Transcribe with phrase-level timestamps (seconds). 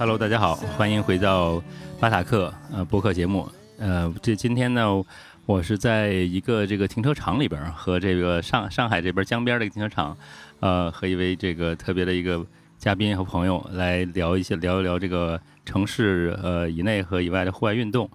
[0.00, 1.62] Hello，大家好，欢迎回到
[2.00, 3.46] 巴塔克呃播客节目。
[3.78, 5.04] 呃，这今天呢，
[5.44, 10.16] 我是在一个这个停车场里边，和这个上上海这边江边的一个停车场，
[10.60, 12.42] 呃，和一位这个特别的一个
[12.78, 18.10] 嘉宾和朋友来聊一些聊一聊这个城市呃以内和以外的户外运动。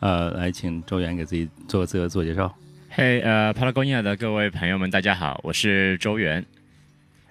[0.00, 2.52] 呃，来请周源给自己做个自我介绍。
[2.90, 6.44] 嘿，呃，帕拉贡尼亚的各位朋友们，大家好，我是周源。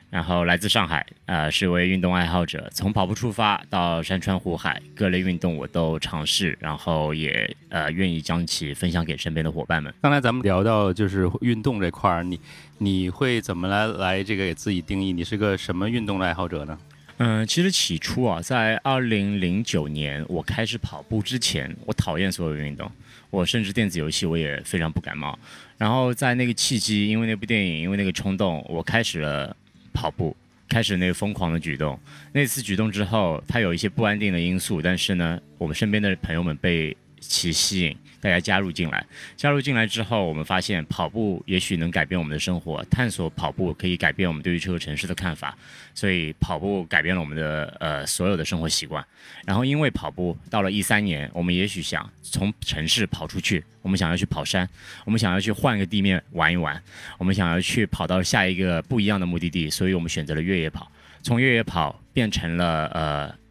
[0.09, 2.69] 然后来自上海，呃，是位运动爱好者。
[2.73, 9.93] 从跑步出发到山川湖海，各类运动我都尝试，然后也呃愿意将其分享给身边的伙伴们。
[10.01, 12.39] 刚才咱们聊到就是运动这块儿，你
[12.77, 15.11] 你会怎么来来这个给自己定义？
[15.11, 16.79] 你是个什么运动的爱好者呢？
[17.17, 22.89] 嗯，其实起初啊，在二零零九年我开始跑步之前，我讨厌所有运动，
[23.29, 25.37] 我甚至电子游戏我也非常不感冒。
[25.77, 29.53] 然后在那个契机，因为那部电影，因为那个冲动，我开始了。
[29.97, 30.37] 跑步
[30.69, 31.99] 开始那个疯狂的举动，
[32.31, 37.95] 那次举动之后，他有一些不安定的因素，但是呢，我们身边的朋友们被其吸引。
[38.19, 45.55] 大家加入进来，加入进来之后，我们发现跑步也许能改变我们的生活，探索跑步可以改变我们对于这个城市的看法，
[45.93, 49.05] 所以跑步改变了我们的呃所有的生活习惯。
[49.45, 54.67] 然后因为跑步，到了一三年，我们也许想从城市跑出去，我们想要去跑山，
[55.05, 56.81] 我们想要去换个地面玩一玩，
[57.19, 63.46] 我们想要去跑到下一个不一样的目的地，所以我们选择了越野跑，从越野跑变成了呃。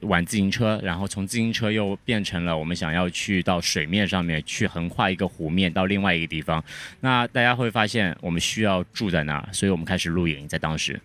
[0.00, 6.62] 玩自行车，然后从自行车又变成了我们想要去到水面上面去横跨一个湖面到另外一个地方。
[7.00, 11.00] 那大家会发现我们需要住在那儿，所以我们开始露营在当时。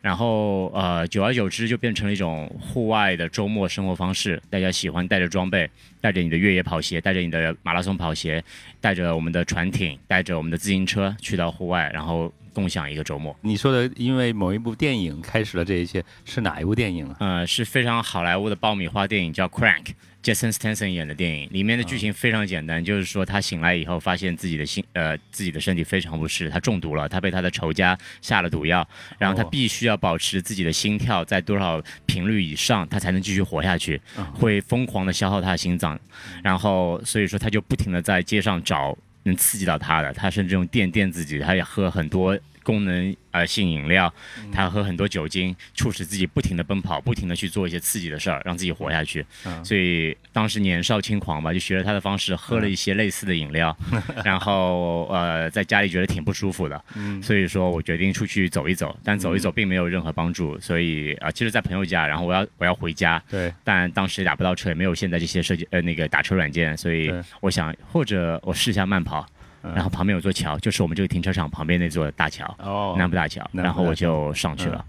[0.00, 4.42] 然后呃，久而久之就变成了一种户外的周末生活方式。
[4.48, 5.68] 大家喜欢带着装备，
[6.00, 8.42] 带着你的越野跑鞋，带着你的马拉松跑鞋，
[8.80, 12.32] 带着我们的船艇，带着我们的自行车去到户外，然后。
[12.54, 13.36] 共享一个周末。
[13.40, 17.16] 你说的，因为某一部电影开始了这一切，是哪一部电影啊？
[17.20, 19.84] 呃，是非常好莱坞的爆米花电影，叫《Crank》
[20.28, 21.48] ，Jason Statham 演的电影。
[21.50, 28.86] 里面的剧情非常简单，就是说他醒来以后，发现自己的心，呃，自己的身体非常不适，他中毒了，他被他的仇家下了毒药，
[29.18, 34.00] 然后他必须要保持自己的心跳在多少频率以上，他才能继续活下去，
[34.34, 35.98] 会疯狂的消耗他的心脏，
[36.42, 38.96] 然后所以说他就不停的在街上找。
[39.24, 42.38] 能刺激到他的，他甚至用电电自己，他也喝很多
[42.68, 44.12] 功能呃性饮料，
[44.52, 49.24] 他喝很多酒精，促使自己不停的奔跑，不停的去做一些刺激的事儿，让自己活下去。
[49.64, 53.74] 所以当时年少轻狂吧，就学了他的方式，喝了一些类似的饮料，
[54.22, 56.84] 然后呃在家里觉得挺不舒服的，
[57.22, 69.26] 所以说我决定出去走一走，但走一走并没有任何帮助，所以啊，其实，在朋友家，然后我要我要回家，对，但当时打不到车，也没有现在这些设计呃那个打车软件，所以我想或者我试一下慢跑。
[69.62, 73.48] 然后旁边有座桥，就是我们这个停车场旁边那座大桥，哦，南部大桥。
[73.52, 74.84] 然后我就上去了，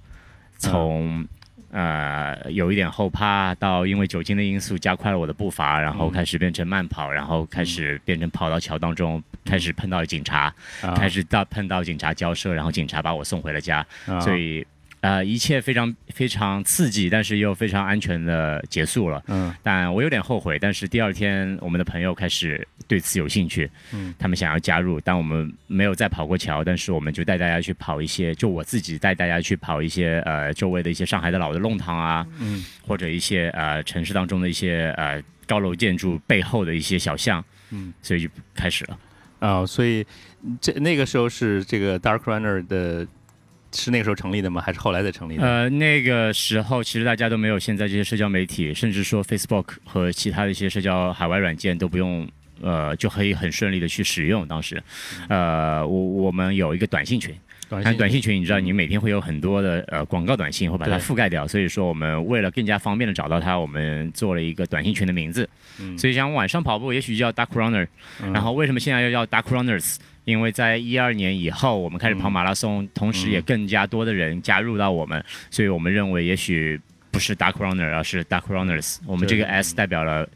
[0.58, 1.28] 从
[1.72, 10.54] 呃有一点后怕到因为酒精的因素加快了我的步伐，然后开始变成慢跑，然后开始变成跑到桥当中，开始碰到警察，
[10.96, 13.86] 开始到碰到警察交涉，然后警察把我送回了家，
[14.22, 14.66] 所以。
[15.02, 19.24] 呃，一切非常非常刺激，但是又非常安全的结束了。
[19.28, 20.60] 嗯，但我有点后悔。
[20.60, 25.00] 但是第二天，我们的朋友开始对此有兴趣，嗯，他们想要加入。
[25.00, 39.00] 但我们没有再跑过桥，但是我们就带大家去跑一些，就我自己带大家去跑一些呃周围的一些上海的老的弄堂啊，嗯，或者一些呃城市当中的一些呃高楼建筑背后的一些小巷，嗯，所以就开始了。
[39.40, 40.06] 啊，所以
[40.60, 43.08] 这那个时候是这个 Dark Runner 的。
[43.72, 44.62] 是那个时候成立的吗？
[44.62, 45.44] 还是后来才成立的？
[45.44, 52.28] 呃，那个时候其实大家都没有现在这些社交媒体，甚至说 Facebook 和其他的一些社交海外软件都不用，
[52.62, 54.48] 呃，就可以很顺利的去使用。
[54.48, 54.82] 当时，
[55.28, 57.36] 呃，我我们有一个短信群，
[57.70, 65.48] 短短信群，你知道，你每天会有很多的呃广告短信会把它覆盖掉，所以说我们为了更加方便的找到它，我们做了一个短信群的名字。
[65.98, 67.88] 所以像晚上跑步，也许叫 Dark Runner，
[68.34, 69.98] 然后为什么现在又叫 Dark Runners？
[70.26, 76.80] 因为在一二年以后，我们开始跑马拉松，同时也更加多的人加入到我们，所以我们认为也许
[77.12, 78.98] 不是 Dark Runner，而是 Dark Runners。
[79.06, 80.28] 我们这个 S 代表了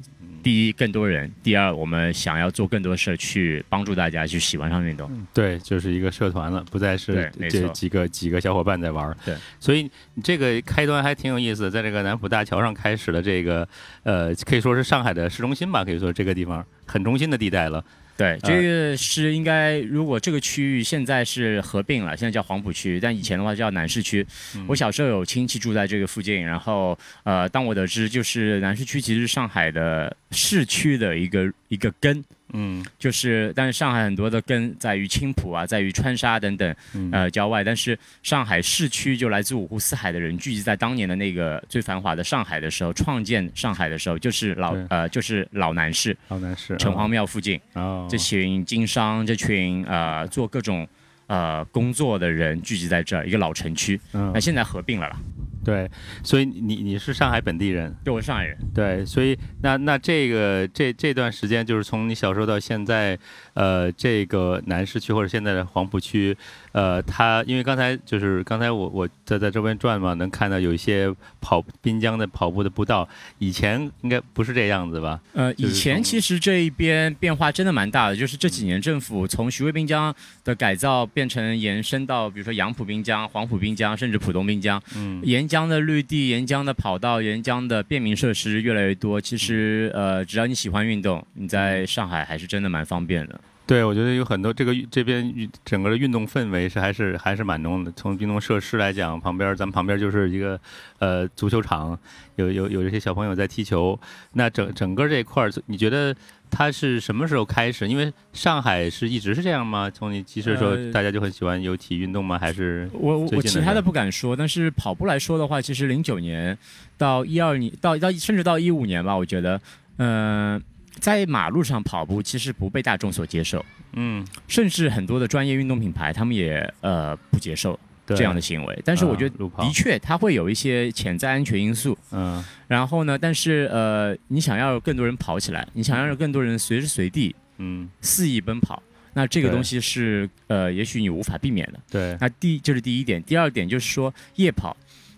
[0.44, 5.10] 第一更多人，第二我们想要做更多事去帮助大家去喜欢上运动。
[5.34, 9.16] 对，就是一个社团了，不再是这几个几个小伙伴在玩。
[9.26, 9.90] 对，所以
[10.22, 13.68] 这个开端还挺有意思，在这个南浦大桥上开始了这个，
[14.04, 17.84] 呃，可以说是上海的市中心吧，可以说这个地方很中心的地带了。
[18.16, 24.26] 对，这个是应该，如果这个区域现在是合并了，现在叫黄浦区，但以前的话叫南市区。
[24.68, 47.60] 我小时候有亲戚住在这个附近，然后呃，当我得知就是南市区其实是上海的市区的一个一个根，嗯就是但是上海很多的根在于青浦啊，在于川沙等等嗯呃郊外，但是上海市区就来自五湖四海的人聚集在当年的那个最繁华的上海的时候，创建上海的时候，就是老呃就是老南市老南市城隍庙附近。
[47.74, 50.88] 哦，这群经商、这群呃做各种
[51.28, 54.00] 呃工作的人聚集在这儿，一个老城区。
[54.14, 55.18] 嗯那现在合并了啦。
[55.64, 55.90] 对，
[56.24, 58.58] 所以你你是上海本地人，对，我是上海人。
[58.74, 63.18] 对，所以那那这个这这段时间，就是从你小时候到现在，
[63.54, 66.36] 呃，这个南市区或者现在的黄浦区，
[66.74, 73.08] 呃，它因为刚才就是刚才我我在在这边转嘛，能看到有一些跑滨江的跑步的步道，
[73.40, 75.20] 以前应该不是这样子吧？
[75.34, 80.14] 呃，以前其实这一边变化真的蛮大的，就是这几年政府从徐汇滨江
[80.44, 89.22] 的改造变成延伸到，比如说杨浦滨江、黄浦滨江，甚至浦东滨江，嗯沿江的绿地、沿江的跑道、沿江的便民设施越来越多。
[89.22, 93.40] 其实，呃，只要你喜欢运动，你在上海还是真的蛮方便的。
[93.68, 95.32] 对，我觉得有很多这个这边
[95.64, 97.94] 整个的运动氛围是还是还是蛮浓的。
[97.96, 100.60] 从运动设施来讲，旁边咱们旁边就是一个
[100.98, 101.98] 呃足球场，
[102.36, 103.98] 有有有一些小朋友在踢球。
[104.34, 106.14] 那整整个这一块儿，你觉得
[106.56, 107.88] 它是什么时候开始？
[107.88, 109.90] 因为上海是一直是这样吗？
[109.90, 112.38] 从你记事的时候，呃大家就很喜欢有体育运动吗？
[112.38, 116.56] 还是我我其他的不敢说，但是跑步来说的话，其实零九年
[116.98, 119.60] 到一二年到到甚至到一五年吧，我觉得，
[119.98, 120.62] 嗯、
[121.00, 128.82] 在马路上跑步其实不被大众所接受，嗯甚至很多的专业运动品牌他们也呃不接受对这样的行为。
[128.86, 131.98] 但是我觉得的确它会有一些潜在安全因素。
[132.12, 138.82] 嗯然后呢，但是呃，你想要有更多人跑起来，你想要让更多人随时随地嗯肆意奔跑，
[139.14, 141.80] 那这个东西是呃，也许你无法避免的。
[141.92, 144.76] 对那第这是第一点，第二点就是说夜跑。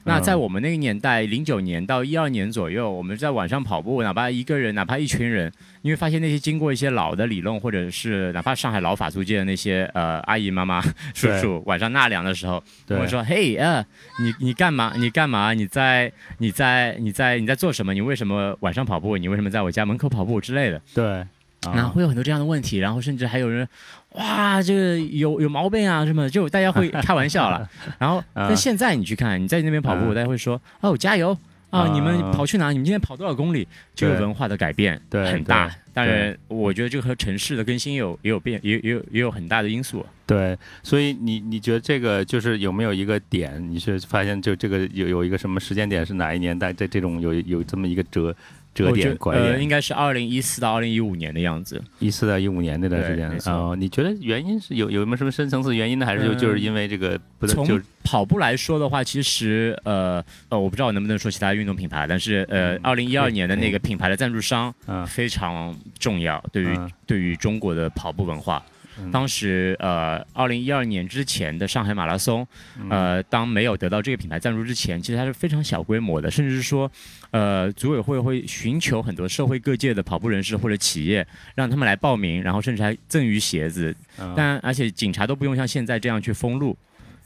[0.08, 10.80] 那嗯在我们那个年代，零九年到一二年左右，我们在晚上跑步，哪怕一个人，哪怕一群人，你会发现那些经过一些老的理论，或者是哪怕上海老法租界的那些呃阿姨妈妈、
[11.16, 13.84] 叔叔，晚上纳凉的时候，对我说：“嘿，呃，
[14.20, 14.94] 你你干嘛？
[14.96, 15.54] 你干嘛？
[15.54, 17.92] 你在你在你在你在做什么？
[17.94, 19.18] 你为什么晚上跑步？
[19.18, 21.26] 你为什么在我家门口跑步之类的？”对，
[21.74, 23.68] 那会有很多这样的问题，然后甚至还有人，
[24.16, 27.70] 哇，这个有有毛病啊什么，就大家会 开玩笑了。
[28.00, 31.38] 然后， 啊但现在你去看，你在那边跑步，啊大家会说，哦，加油
[31.70, 31.82] 啊！
[31.82, 32.72] 啊你们跑去哪？
[32.72, 33.68] 你们今天跑多少公里？
[33.94, 35.70] 这个文化的改变对很大。
[35.94, 40.06] 当然，我觉得这个和城市的更新也有也有变，也也有也有很大的因素。
[40.26, 43.64] 对，所以你你觉得这个就是有没有一个点？
[43.72, 48.36] 你是发现就这个有有一个什么时间点是哪一年代这这种有有这么一个折
[48.76, 49.60] 折点拐点？
[49.64, 51.82] 应该是二零一四到二零一五年的样子。
[52.00, 56.06] 一四到一五年那段时间哦，你觉得原因是有有没有什么深层次原因呢？
[56.06, 68.62] 还是就嗯就是因为这个不能从就跑步来说的话，其实呃呃，我不知道我能不能说其他运动品牌，但是呃嗯，二零一二年的那个品牌的赞助商嗯非常重要，对于嗯对于中国的跑步文化。
[69.00, 69.12] 嗯。
[69.12, 72.48] 当时呃，二零一二年之前的上海马拉松，
[72.80, 72.90] 嗯。
[72.90, 76.92] 呃，当没有得到这个品牌赞助之前，其实它是非常小规模的，甚至是说，
[77.32, 81.26] 呃，组委会会寻求很多社会各界的跑步人士或者企业，
[81.56, 84.34] 让他们来报名，然后甚至还赠予鞋子，嗯。
[84.36, 86.78] 但而且警察都不用像现在这样去封路，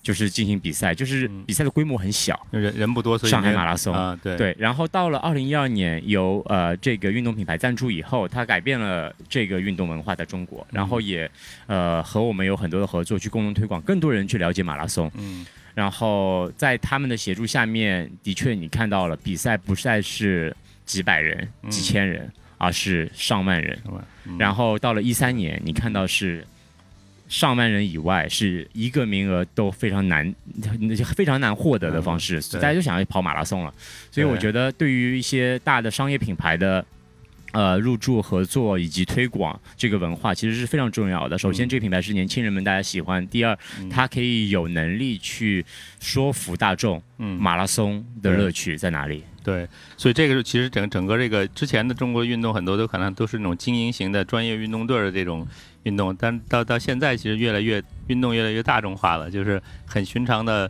[0.02, 1.44] 就是进行比赛，就是嗯。
[1.46, 2.40] 比赛的规模很小。
[2.52, 3.94] 人人不多，所以上海马拉松。
[3.94, 4.36] 啊，对。
[4.38, 11.30] 对，然后到了二零一二年，由呃这个运动品牌赞助以后，它改变了这个运动文化在中国，然后也
[11.68, 15.12] 呃和我们有很多的合作，去共同推广，更多人去了解马拉松。
[15.16, 15.46] 嗯。
[15.76, 21.70] 然后在他们的协助下面，的确你看到了比赛不再是几百人、嗯。
[21.70, 23.80] 几千人，而是上万人。
[24.38, 26.46] 然后到了一三年，你看到是
[27.30, 30.36] 上万人以外，是一个名额都非常难、
[31.16, 33.74] 非常难获得的方式，嗯大家就想要跑马拉松了。
[34.12, 36.86] 所以我觉得，对于一些大的商业品牌的。
[37.52, 41.36] 呃，入驻合作以及推广这个文化其实是非常重要的。
[41.36, 45.66] 首先，嗯这个品牌是年轻人们大家喜欢；第二，嗯它可以有能力去
[46.00, 49.24] 说服大众嗯马拉松的乐趣在哪里。
[49.44, 49.68] 对，
[49.98, 55.48] 所以这个是其实整整个这个之前的中国运动很多都可能都是那种精英型的专业运动队儿的这种
[55.84, 60.70] 运动，但到到现在其实越来越运动越来越大众化了，就是很寻常的。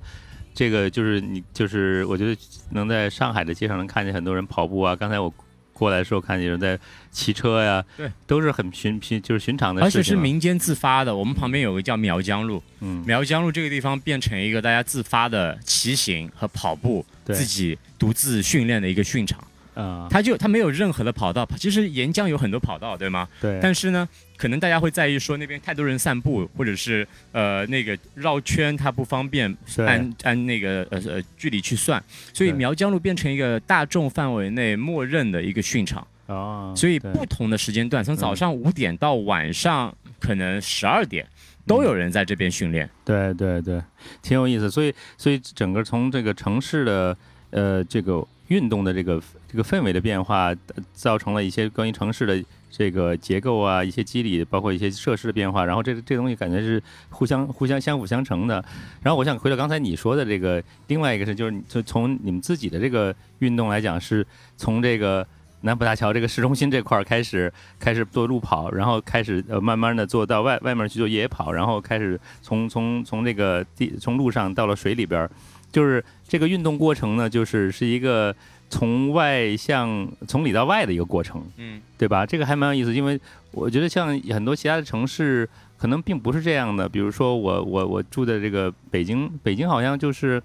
[0.51, 2.35] 这个就是你就是我觉得
[2.71, 4.93] 能在上海的街上能看见很多人跑步啊。
[4.93, 5.33] 刚才我
[5.71, 6.77] 过来的时候看见有人在
[7.11, 10.19] 骑车呀，对，都是很寻平就是寻常的而且事情了。
[10.19, 11.15] 是民间自发的。
[11.15, 19.41] 我们旁边有个叫苗江路，嗯，苗江路这个地方变成一个大家自发的骑行和跑步，对自己独自训练的一个训场。
[19.75, 23.29] 啊，它就它没有任何的跑道，其实沿江有很多跑道，对吗？
[23.39, 32.01] 对，但是呢，可能大家会在意说那边太多人散步，或者是呃那个绕圈它不方便按按那个呃呃距离去算，
[32.33, 36.07] 所以苗江路变成一个大众范围内默认的一个训场。
[36.27, 41.27] 哦，所以不同的时间段，从早上五点到晚上可能十二点，
[41.67, 42.89] 都有人在这边训练。
[43.03, 43.81] 对对对，
[44.21, 44.71] 挺有意思。
[44.71, 47.17] 所以所以整个从这个城市的
[47.49, 55.65] 呃这个运动的这个这个氛围的变化，呃造成了一些关于城市的这个结构啊，一些机理，包括一些设施的变化。
[55.65, 58.63] 然后这这东西感觉是互相互相相辅相成的。
[59.01, 64.25] 然后我想回到刚才你说的这个，另外一个是就是就从你们自己的这个运动来讲，是
[64.57, 65.25] 从这个。
[65.61, 75.29] 南浦大桥这个市中心这块儿开始开始做路跑，然后开始呃慢慢的做到外外面去做野跑，然后开始从从从这个地从路上到了水里边，
[75.69, 78.33] 就是这个运动过程呢，就是是一个
[78.69, 82.25] 从外向从里到外的一个过程，嗯，对吧？
[82.25, 83.19] 这个还蛮有意思，因为
[83.51, 90.41] 我觉得像很多其他的城市可能并不是这样的，比如说我我我住的这个北京，北京好像就是。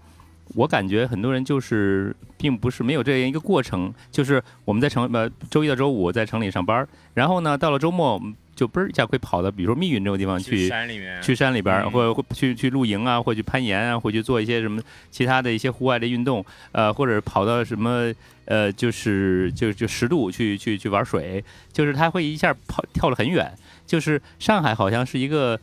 [0.56, 8.20] 我感觉很多人就是并不是没有这样一个过程，就是我们在城呃周一到周五在城里上班，然后呢到了周末
[8.54, 14.80] 就嘣儿一下会跑到比如说密云这种地方去山里面，去山里边或者会去去露营啊，或去攀岩啊，或去做一些什么
[15.10, 18.12] 其他的一些户外的运动，呃，或者跑到什么
[18.44, 23.52] 呃，就是就就十度去去去玩水，就是他会一下跑跳了很远。
[23.86, 25.58] 就是上海好像是一个。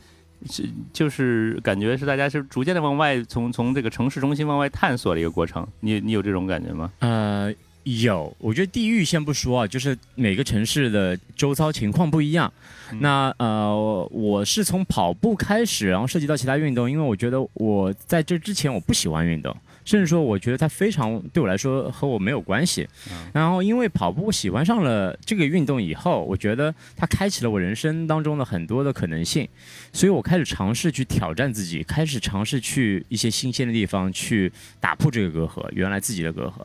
[0.49, 5.67] 是，就是感觉是大家是逐渐的往外从从这个城市中心往外探索的一个过程。
[5.81, 6.91] 你你有这种感觉吗？
[6.97, 12.51] 呃，有，我觉得地域先不说啊，就是每个城市的周遭情况不一样。
[12.91, 19.55] 嗯那呃，我是从跑步开始，然后涉及到其他运动，因为我觉得我在这之前我不喜欢运动，
[19.91, 22.87] 甚至说我觉得它非常对我来说和我没有关系。
[23.09, 29.45] 嗯然后因为跑步喜欢上了这个运动以后，我觉得它开启了我人生当中的很多的可能性，
[29.91, 36.63] 所以我开始尝试去挑战自己，开始尝试去一些新鲜的地方去打破这个隔阂，原来自己的隔阂。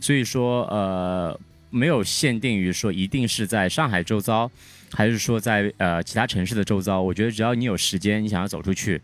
[0.00, 1.36] 所以说，呃，
[1.70, 4.48] 没有限定于说一定是在上海周遭，
[4.92, 7.02] 还是说在呃其他城市的周遭。
[7.02, 9.00] 我觉得只要你有时间，你想要走出去，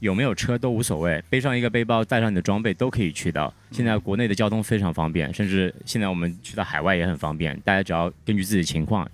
[0.00, 3.52] 有没有车都无所谓，背上一个背包，带上你的装备都可以去到。
[3.70, 7.58] 现在国内的交通非常方便，甚至现在我们去到海外也很方便。
[7.64, 9.08] 大家只要根据自己的情况，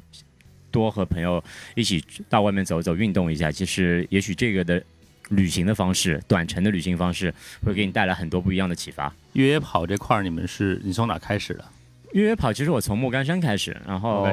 [0.70, 1.42] 多和朋友
[1.74, 3.50] 一起到外面走走，运动一下。
[3.50, 4.82] 其实也许这个的
[5.30, 7.32] 旅行的方式，短程的旅行方式，
[7.64, 9.10] 会给你带来很多不一样的启发。
[9.32, 11.64] 越野跑这块儿，你们是你从哪开始的？
[12.12, 14.28] 越野跑其实我从莫干山开始，然后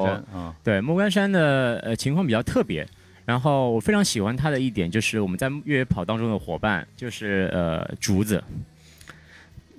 [0.63, 2.87] 对莫干山的呃情况比较特别，
[3.25, 8.43] 然后我非常喜欢它的一点就是我们在越野跑当中的伙伴就是呃竹子，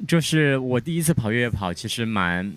[0.07, 2.53] 就是我第一次跑越野跑其实蛮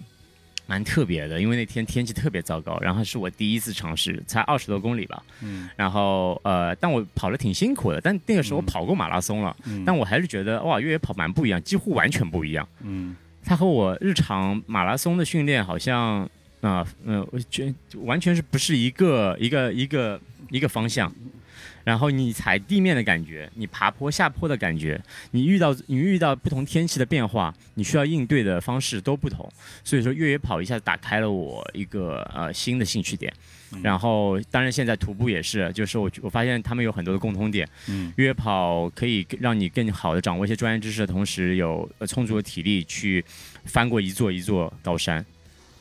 [0.67, 5.69] 蛮特别的，因为那天天气特别糟糕，然后是我第一次尝试，才二十多公里吧，嗯。
[5.75, 8.65] 然后呃但我跑的挺辛苦的，但那个时候我嗯。
[8.65, 12.67] 跑过马拉松了，嗯，但我还是觉得哇越野跑蛮不一样，几乎完全不一样。
[12.81, 13.15] 嗯。
[13.43, 16.27] 它和我日常马拉松的训练好像
[16.61, 21.13] 啊，嗯、我觉完全是不是一个一个一个一个方向。
[21.83, 24.99] 然后你踩地面的感觉，你爬坡下坡的感觉，
[25.31, 29.47] 你遇到你遇到不同天气的变化，你需要应对的方式都不同。
[29.83, 33.31] 所以说越野跑一下子打开了我一个呃新的兴趣点。
[33.83, 37.69] 然后当然现在徒步也是，就是我我发现他们有很多的共通点。
[37.87, 43.23] 嗯越野跑可以让你更好的掌握一些专业知识的同时，有呃充足的体力去
[43.65, 45.23] 翻过一座一座高山。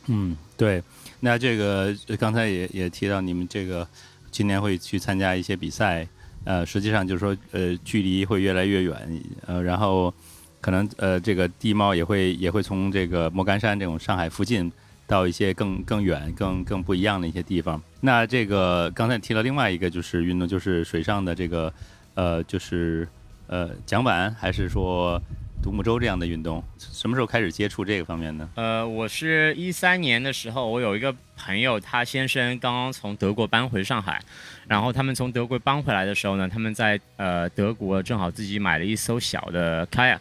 [0.08, 0.82] 嗯，对。
[1.20, 3.88] 那这个呃刚才也也提到你们这个
[4.34, 6.04] 今年会去参加一些比赛，
[6.42, 10.12] 呃，实际上就是说呃距离会越来越远，呃，然后
[10.60, 14.72] 可能呃这个地貌也会也会从这个莫干山这种上海附近
[15.06, 17.80] 到一些更更远、更更不一样的一些地方。
[18.00, 21.72] 那这个刚才提了另外一个就是运动，就是水上的这个
[22.14, 23.06] 呃就是
[23.46, 25.22] 呃桨板还是说
[25.64, 28.46] 独木舟这样的运动，什么时候开始接触这个方面呢？
[28.54, 34.22] 呃，我是一三年的时候，我有一个朋友，他先生刚刚从德国搬回上海，
[34.68, 40.18] 然后他们从德国搬回来的时候呢，他们在呃德国正好自己买了一艘小的 kayak，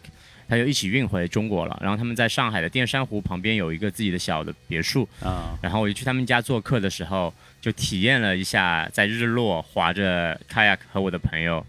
[0.48, 1.78] 他就一起运回中国了。
[1.82, 11.62] 然后他们在上海的淀山湖旁边有一个自己的小的别墅，啊，然后我就去他们家做客的时候，就体验了一下在日落划着 kayak 和我的朋友，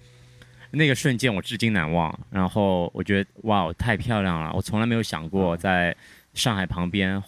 [0.76, 2.18] 那个瞬间我至今难忘。
[2.30, 4.52] 然后我觉得哇，太漂亮了！
[4.54, 5.96] 我从来没有想过在
[6.34, 7.22] 上海旁边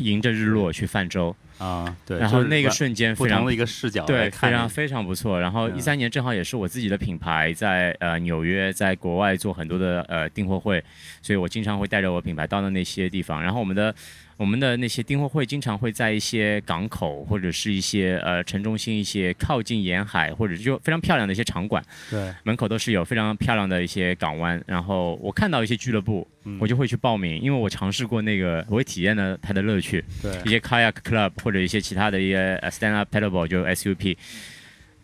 [0.00, 1.34] 迎着日落去泛舟。
[1.58, 5.38] 啊，对，然后那个瞬间非常的一个视角对，非常非常不错。
[5.38, 10.82] 然后嗯一三年正好也是我自己的品牌在呃纽约，在国外做很多的呃订货会，
[11.20, 13.40] 所以我经常会带着我品牌到的那些地方。
[13.40, 13.94] 然后我们的
[14.36, 24.62] 我们的那些订货会经常会在一些港口或者是一些呃城中心一些靠近沿海或者就非常漂亮的一些场馆，对门口都是有非常漂亮的一些港湾。
[24.66, 30.04] 然后我看到一些俱乐部，嗯我就会去报名，因为我尝试过那个，我也体验了它的乐趣。
[30.20, 34.16] 对一些 kayak club 或者一些其他的一些呃 stand up paddleboard 就 SUP。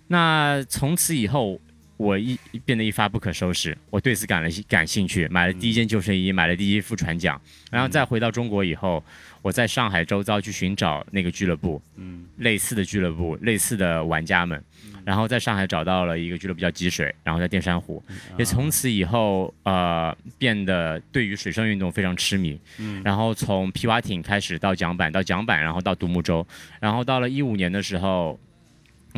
[0.08, 1.61] 那从此以后，
[1.99, 7.38] 我一变得一发不可收拾，我对此感了感兴趣，买了第一件救生衣，买了第一副船桨，
[7.71, 9.02] 然后再回到中国以后，
[9.43, 14.62] 我在上海周遭去寻找那个俱乐部，嗯类似的俱乐部，类似的玩家们，
[15.05, 18.00] 然后在上海找到了一个俱乐部叫积水，然后在淀山湖，
[18.38, 23.02] 也从此以后呃变得对于水上运动非常痴迷，嗯。
[23.05, 26.47] 然后从皮划艇开始到桨板，到桨板，然后到独木舟，
[26.81, 28.38] 然后到了一五年的时候。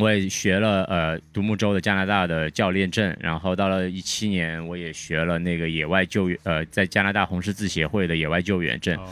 [0.01, 8.97] 我也学了呃独木舟的加拿大的教练证，然后到了一七年，我也学了那个野外救援，呃，在加拿大红十字协会的野外救援证。
[8.97, 9.07] 哦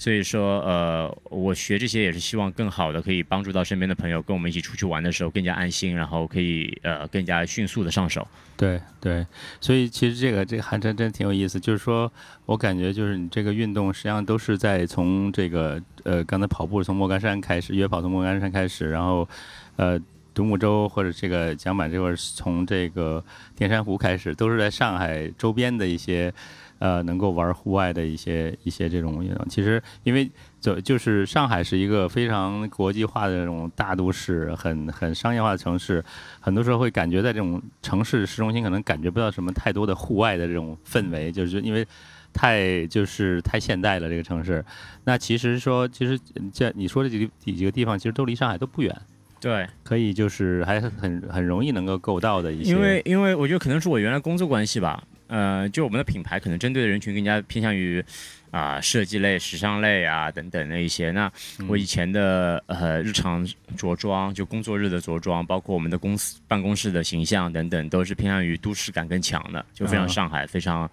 [0.00, 8.24] 所以说，呃，我学这些也是希望更好的可以帮助到身边的朋友，跟我们一起出去玩的时候更加安心，然后可以呃更加迅速的上手。
[8.56, 9.26] 对对，
[9.60, 12.10] 所以其实这个这个还真真挺有意思，就是说
[12.46, 19.28] 我感觉就是你这个运动实际上都是在从这个呃刚才跑步从莫干山开始，约跑从莫干山开始，然后
[19.74, 20.00] 呃
[20.34, 23.24] 独木舟或者这个桨板这块从这个
[23.56, 26.32] 淀山湖开始，都是在上海周边的一些
[26.78, 29.48] 呃能够玩户外的一些一些这种运动。
[29.48, 30.30] 其实因为
[30.60, 36.04] 就就是上海是一个非常国际化的这种大都市，很很商业化的城市，
[36.40, 41.86] 很多时候会感觉在这种城市市中心可能感觉不到什么太多的户外的这种氛围，就是因为
[42.32, 44.64] 太就是太现代了这个城市。
[45.04, 46.18] 那其实说，其实
[46.52, 48.94] 这你说这几个几几个地方，其实都离上海都不远，
[49.40, 52.70] 对，可以就是还是很很容易能够够到的一些。
[52.70, 58.04] 因为因为我觉得可能是我原来工作关系吧，呃，就我们的品牌可能针对的人群更加偏向于
[58.50, 61.10] 啊、设计类、时尚类啊等等那一些。
[61.10, 61.30] 那
[61.68, 70.90] 我以前的呃日常着装，就工作日的着装，包括我们的公司办公室的形象等等，都是偏向于都市感更强的，就非常啊上海，非常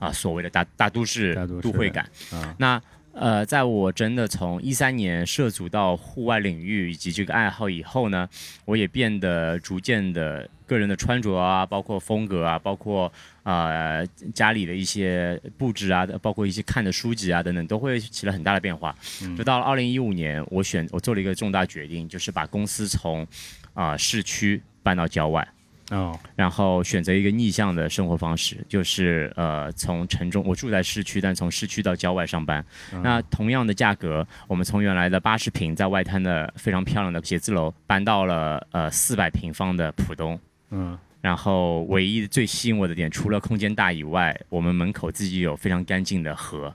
[0.00, 2.04] 啊、所谓的大大都市大都市都会感。
[2.32, 2.82] 啊，那
[3.20, 8.28] 呃，在我真的从一三年涉足到户外领域以及这个爱好以后呢，
[8.64, 18.94] 我也变得逐渐的个人的穿着啊，包括风格啊，包括呃家里的一些布置啊，包括一些看的书籍啊等等，都会起了很大的变化。
[19.36, 23.26] 就到了二零一五年，我选我做了一个重大决定，就是把公司从
[23.74, 25.46] 啊、市区搬到郊外。
[25.90, 32.64] 哦，然后选择一个逆向的生活方式，就是呃从城中我住在市区，但从市区到郊外上班。
[33.02, 40.38] 那同样的价格，我们从原来的八十平在外滩的非常漂亮的写字楼，搬到了呃四百平方的浦东。
[40.70, 46.72] 嗯然后唯一最吸引我的点，除了空间大以外，我们门口自己有非常干净的河，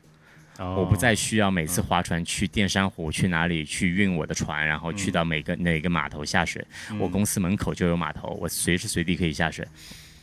[0.59, 6.63] 哦，我不再需要每次划船去淀山湖去哪里去运我的船，然后去到每个哪个码头下水。
[6.99, 9.67] 我公司门口就有码头，我随时随地可以下水。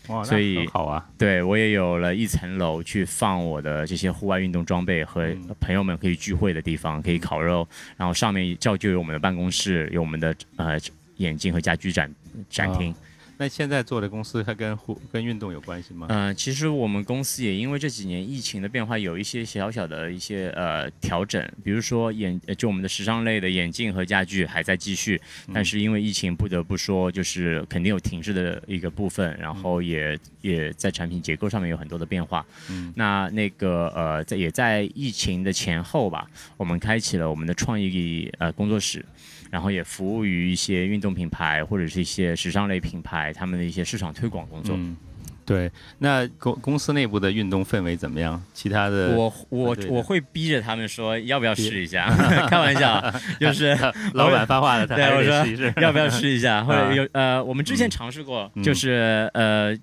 [0.06, 7.68] 哇，那所以好啊，对我也有了一层楼去放我的这些户外运动装备和朋友们可以聚会的地方，可以烤肉。
[7.96, 10.78] 然后上面照就有我们的办公室，有我们的呃
[11.16, 12.12] 眼镜和家居展
[12.48, 12.94] 展厅。
[13.40, 16.06] 那现在做的公司它跟户跟运动有关系吗？
[16.10, 25.18] 嗯、其实我们公司也因为这几年疫情的变化，有一些小小的一些呃调整，比如说眼呃就我们的时尚类的眼镜和家具还在继续，
[25.54, 32.44] 但是因为疫情，不得不说就是肯定有停滞的一个部分，然后也也在产品结构上面有很多的变化。
[32.68, 39.02] 嗯那那个呃，在也在疫情的前后吧，我们开启了我们的创意呃工作室，
[39.50, 44.76] 然后也服务于一些运动品牌或者是一些时尚类品牌他们的一些市场推广工作。
[44.76, 44.96] 嗯，
[45.44, 45.70] 对。
[45.98, 48.40] 那公公司内部的运动氛围怎么样？
[48.54, 52.08] 其他的我我的我会逼着他们说要不要试一下，
[52.48, 53.02] 开玩笑，
[53.40, 53.76] 就是
[54.14, 55.82] 老板发话了，他 还对我说。
[55.82, 59.76] 要不要试一下，或者有呃，我们之前嗯尝试过，嗯就是呃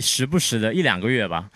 [0.00, 1.48] 时不时的一两个月吧。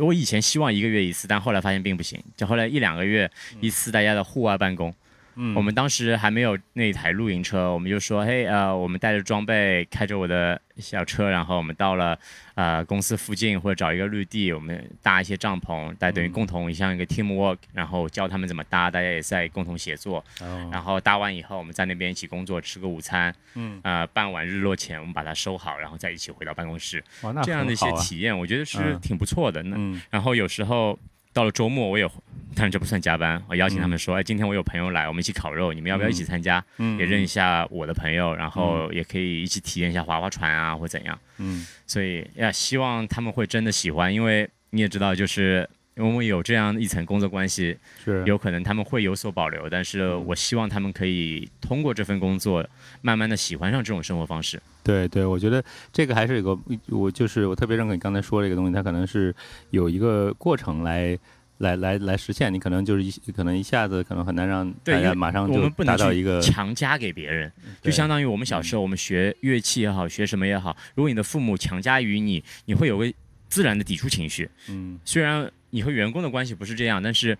[0.00, 3.30] 我以前希望一个月一次，但后来发现并不行，就后来一两个月
[3.60, 4.92] 一次大家的户外办公。
[5.36, 12.18] 嗯，我们当时还没有那台露营车，我们就说，嘿，呃，我们带着装备，开着我的小车，然后我们到了
[12.54, 16.32] 呃公司附近或者找一个绿地，我们搭一些帐篷，大家等于嗯。
[16.32, 29.00] 共同像一个 team work，然后教他们怎么搭，大家也在共同协作，哦然后搭完以后，我们在那边一起工作，吃个午餐，嗯，呃，傍晚日落前我们把它收好，然后再一起回到办公室，哇，那这样的一些体验，我觉得是嗯。
[29.00, 29.62] 挺不错的。
[29.62, 30.00] 那嗯。
[30.10, 30.98] 然后有时候
[31.32, 32.08] 到了周末，我也
[32.54, 33.42] 当然这不算加班。
[33.48, 36.64] 我邀请他们说，哎，今天我有朋友来，我们一起烤肉，你们要不要一起参加？
[36.78, 41.18] 嗯，也认一下我的朋友，然后也可以一起体验一下划划船啊，或怎样。
[41.38, 52.66] 嗯，所以呀，希望他们会真的喜欢，因为你也知道，就是我们有这样一层工作关系，是有可能他们会有所保留，但是我希望他们可以通过这份工作，
[53.02, 54.60] 慢慢的喜欢上这种生活方式。
[54.82, 55.62] 对对，我觉得
[55.92, 59.34] 这个还是有个，我就是我特别认可你刚才说这个东西，它可能是
[59.70, 61.16] 有一个过程来
[61.62, 73.10] 来来来实现，你可能就是一可能一下子可能很难让大家马上就达到一个强加给别人，就相当于我们小时候我们学乐器也好，学什么也好，如果你的父母强加于你，你会有个
[73.48, 74.48] 自然的抵触情绪。
[74.68, 77.38] 嗯虽然你和员工的关系不是这样，但是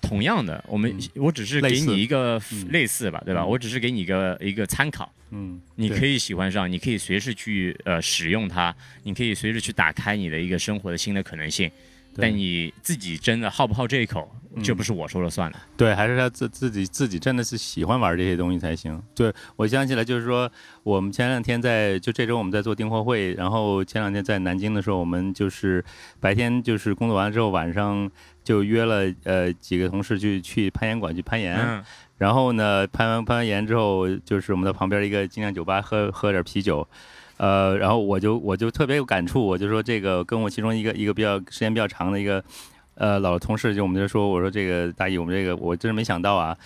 [0.00, 3.42] 同样的，我们、我只是给你一个嗯类似吧，对吧？
[3.42, 11.68] 嗯我只是给你一个一个参考，嗯，你可以喜欢上，你可以随时去呃使用它，你可以随时去打开你的一个生活的新的可能性。
[12.16, 15.58] 对但你自己真的好不好这一口，嗯这不是我说了算的。
[15.76, 19.00] 对，还是他自自己自己真的是喜欢玩这些东西才行。
[19.14, 20.50] 对我想起来，就是说
[20.82, 25.84] 我们前两天在就这周我们在做订货会，然后前两天在南京的时候，我们就是
[26.18, 28.10] 白天就是工作完了之后，晚上
[28.42, 31.54] 就约了呃几个同事去去攀岩馆去攀岩。
[31.56, 31.84] 嗯，
[32.16, 36.88] 然后呢，攀完攀完岩之后，就是我们在旁边一个精酿酒吧喝喝点啤酒，
[37.38, 42.42] 呃，然后我就我就特别有感触，我就说这个跟我其中一个一个比较时间比较长的一个
[42.94, 46.56] 呃老同事，就我们就说，我说这个大姨，我们这个我真是没想到啊，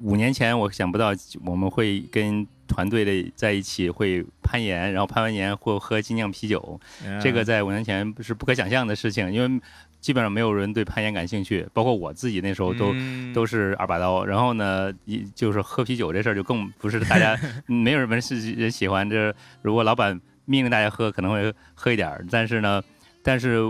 [0.00, 1.12] 五年前我想不到
[1.44, 6.80] 我们会跟团队的在一起会攀岩，然后攀完岩会喝精酿啤酒，
[7.22, 9.60] 这个在五年前是不可想象的事情，因为
[10.06, 12.92] 基本上没有人对攀岩感兴趣，包括我自己那时候都。
[12.94, 14.24] 嗯都是二把刀。
[14.24, 19.10] 然后呢，一就是喝啤酒这事儿就更不是大家 没有人是人喜欢。
[19.10, 22.80] 这如果老板命令大家喝，可能会喝一点儿，但是呢，
[23.20, 23.60] 但是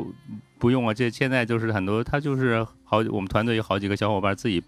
[0.59, 0.93] 不用啊。
[0.93, 4.63] 这现在就是很多，他就是好，我们团队有好几个小伙伴自己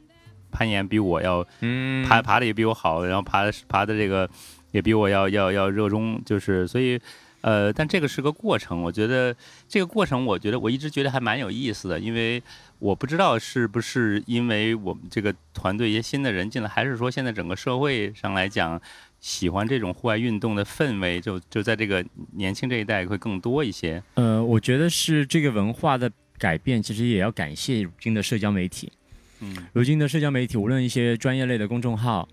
[0.50, 4.28] 攀岩比我要嗯爬爬的也比我好，然后爬的爬的这个
[4.72, 6.98] 也比我要要要热衷，就是所以。
[7.40, 9.34] 呃，但这个是个过程，我觉得
[9.68, 12.42] 这个过程，我觉得我一直觉得还蛮有意思的，因为
[12.78, 18.80] 我不知道是不是因为我们这个团队一些新的人进来，还是说现在整个社会上来讲，
[19.20, 24.02] 喜欢这种户外运动的氛围，就就在这个年轻这一代会更多一些。
[24.14, 28.92] 呃，我觉得是这个文化的改变，其实也要感谢如今的社交媒体。
[29.40, 32.28] 嗯如今的社交媒体，无论一些专业类的公众号，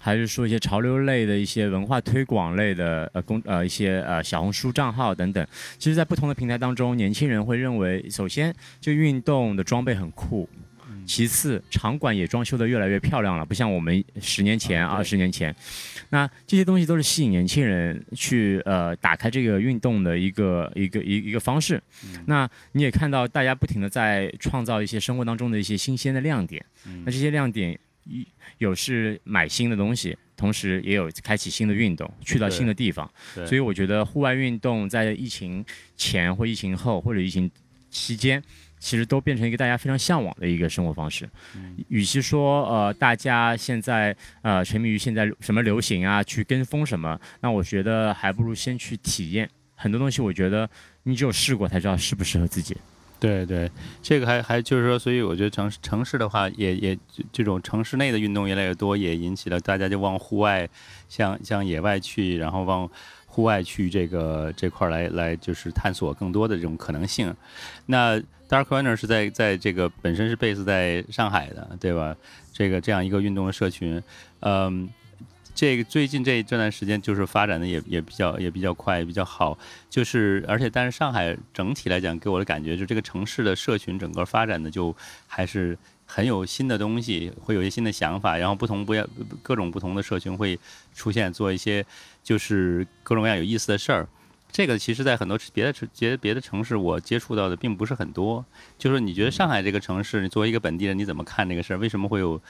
[0.00, 5.46] 还是说一些潮流类的一些文化推广类的呃公呃一些呃小红书账号等等，
[5.78, 10.48] 其实，在不同的平台当中，年轻人会认为，首先就运动的装备很酷。
[11.06, 15.54] 其次，场馆也装修的越来越漂亮了，不像我们十年前、二十年前，
[16.10, 21.82] 那这些东西都是吸引年轻人去呃打开这个运动的一个一个一一个方式。
[22.26, 26.62] 那你也看到大家不停的在创造一些生活当中的一些新鲜的亮点。
[26.86, 27.78] 嗯那这些亮点一
[28.58, 33.10] 有是买新的东西，同时也有开启新的运动，去到新的地方。
[33.46, 35.64] 所以我觉得户外运动在疫情
[35.96, 37.50] 前或疫情后或者疫情
[37.90, 38.42] 期间。
[38.80, 41.28] 其实都变成一个大家非常向往的一个生活方式。
[41.88, 50.22] 与其说呃大家现在呃沉迷于现在什么流行啊，去跟风什么，那我觉得还不如先去体验很多东西。
[50.22, 50.70] 我觉得
[51.02, 52.76] 你只有试过才知道适不适合自己。
[53.20, 56.98] 对对，这个还还就是说，所以我觉得城市城市的话也，也
[57.32, 60.68] 这种城市内的运动越来越多，也引起了大家就往户外，
[61.08, 62.88] 向向野外去，然后往
[63.26, 67.34] 户外去这个这块儿来来就是探索更多的这种可能性。
[67.86, 68.16] 那
[68.48, 72.16] Dark Runner 是在在这个本身是 base 在上海的，对吧？
[72.52, 74.02] 这个这样一个运动的社群，
[74.40, 74.88] 嗯。
[75.58, 79.58] 这个最近这这段时间就是发展的也也比较也比较快，也比较好。
[79.90, 84.94] 就是而且但是上海整体来讲给我的感觉，就这个城市的社群整个发展的就
[85.26, 89.04] 还是很有新的东西，会有一些新的想法，然后不同不要
[89.42, 90.56] 各种不同的社群会
[90.94, 91.84] 出现，做一些
[92.22, 94.08] 就是各种各样有意思的事儿。
[94.52, 98.46] 这个其实，在很多别的城别的别的城市，我接触到的并不是很多。
[98.78, 101.78] 就是你觉得上海这个城市，你作为一个本地人，你怎么看这个事儿？
[101.78, 102.40] 为什么会有？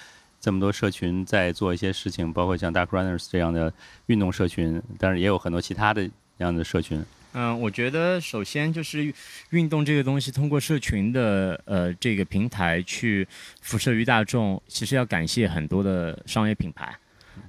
[0.41, 3.73] 这么多社群在做一些事情，包括像 Dark Runners 这样的
[4.07, 7.05] 运动社群，但是也有很多其他的这样的社群。
[7.33, 9.13] 嗯，我觉得首先就是
[9.51, 13.29] 运动这个东西，通过社群的呃这个平台去
[13.61, 16.97] 辐射于大众，其实要感谢很多的商业品牌。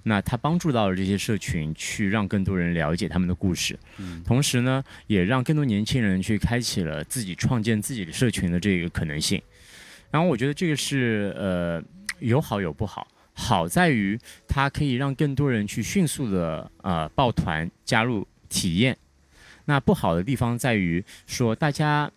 [0.04, 9.42] 那它帮助到了这些社群，去让更多人了解他们的故事，嗯同时呢，也让更多年轻人去开启了自己创建自己的社群的这个可能性。
[10.12, 11.82] 然后我觉得这个是呃
[12.20, 18.98] 有好有不好，好在于它可以让更多人去迅速的呃抱团加入体验。
[19.66, 22.12] 那不好的地方在于说大家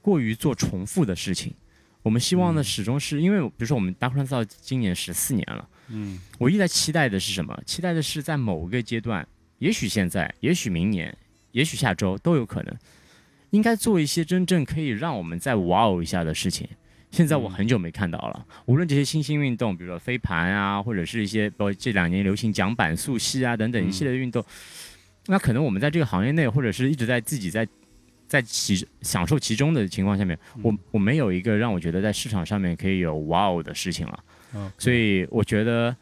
[0.00, 1.52] 过于做重复的事情。
[2.02, 7.56] 我们希望的嗯始终是因为，比如说我们 Dark Run 到今年十四年了，嗯我一直在期待的是什么？
[7.64, 9.26] 期待的是在某个阶段，
[9.58, 11.16] 也许现在，也许明年，
[11.52, 12.76] 也许下周都有可能，
[13.50, 16.68] 应该做一些真正可以让我们再哇哦一下的事情。
[17.12, 17.52] 现在我嗯。
[17.52, 23.86] 很久没看到了，无论这些新兴运动，比如说飞盘啊，或者是一些包括这两年流行桨板、速吸啊等等嗯。
[23.86, 24.44] 一系列的运动，
[25.26, 27.68] 那可能我们在这个行业内，或者是一直在自己在
[28.26, 34.24] 在其享受其中的情况下面，我我没有一个让我觉得在市场上面可以有哇哦的事情了。
[34.54, 35.94] 嗯，所以我觉得，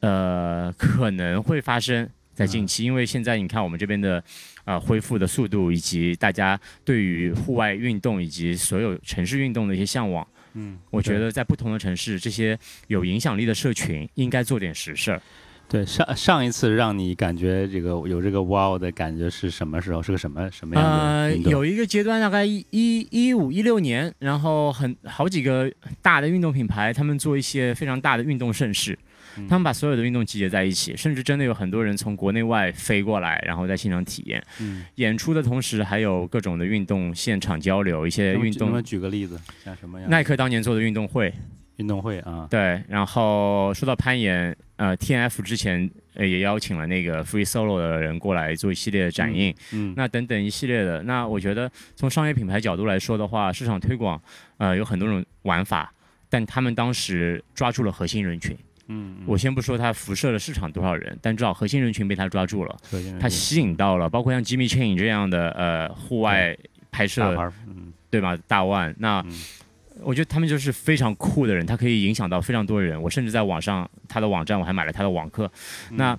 [0.00, 4.22] 呃，可能会发生在近期，因为现在你看我们这边的，
[4.64, 15.22] 呃，恢复的速度，以及大家对于户外运动以及所有城市运动的一些向往，嗯，我觉得在不同的城市，这些有影响力的社群应该做点实事儿。
[15.70, 20.02] 对上上一次让你感觉这个有这个哇哦的感觉是什么时候？
[20.02, 29.07] 是个什么什么样的呃，有一个阶段，大概一一一五一六年，然后很好几个大的运动品牌，他们做一些非常大的运动盛事，嗯
[29.46, 34.42] 他们把所有的运动集结在一起，甚至真的有很多人从国内外飞过来，然后在现场体验。
[34.60, 38.82] 嗯，演出的同时，还有各种的运动现场交流，一些运动。
[38.82, 39.38] 举个例子？
[39.64, 40.08] 像什么样？
[40.08, 41.32] 耐克当年做的运动会，
[41.76, 51.02] 运动会啊，对，然后说到攀岩，呃，T N F 之前呃也邀请了那个 Free Solo 的人过来做一系列的展映，嗯，那等等一系列的。
[51.02, 54.20] 那我觉得从商业品牌角度来说的话，市场推广
[54.58, 55.92] 呃有很多种玩法，
[56.28, 58.56] 但他们当时抓住了核心人群。
[58.88, 59.24] 嗯，嗯。
[59.26, 63.20] 我先不说它辐射了市场多少人，但至少核心人群被它抓住了，核心人群。
[63.20, 66.56] 它吸引到了包括像 Jimmy Chain 这样的呃户外
[66.90, 67.34] 拍摄，
[67.66, 67.92] 嗯。
[68.10, 68.36] 对吧？
[68.46, 69.32] 大腕，那、嗯。
[70.00, 73.00] 我觉得他们就是非常酷的人，他可以影响到非常多人。
[73.02, 75.50] 我甚至在网上他的网站我还买了他的网课。
[75.90, 75.96] 嗯。
[75.96, 76.18] 那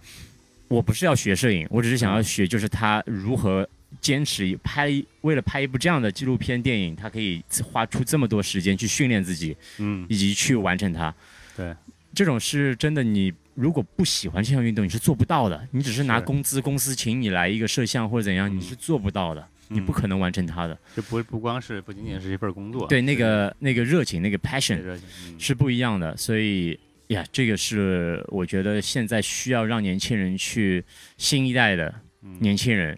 [0.67, 3.67] 我不是要学摄影，我只是想要学，就是他如何
[3.99, 11.11] 坚持拍为了拍一部这样的纪录片电影，他可以花出这么多时间去训练自己，嗯，以及去完成它。
[11.57, 11.73] 对，
[12.13, 15.67] 这种是真的，你如果不喜欢这项运动，你是做不到的。
[15.71, 18.57] 你只是拿工资，公司请你来一个摄像或者怎样，嗯。
[18.57, 20.77] 你是做不到的，你不可能完成它的。
[20.95, 24.99] 这不不光是不仅仅是一份工作，对，那个那个热情，那个 passion
[25.37, 30.83] 是不一样的，所以呀，这个是我觉得现在需要让年轻人去
[31.17, 31.93] 新一代的
[32.23, 32.37] 嗯。
[32.39, 32.97] 年轻人，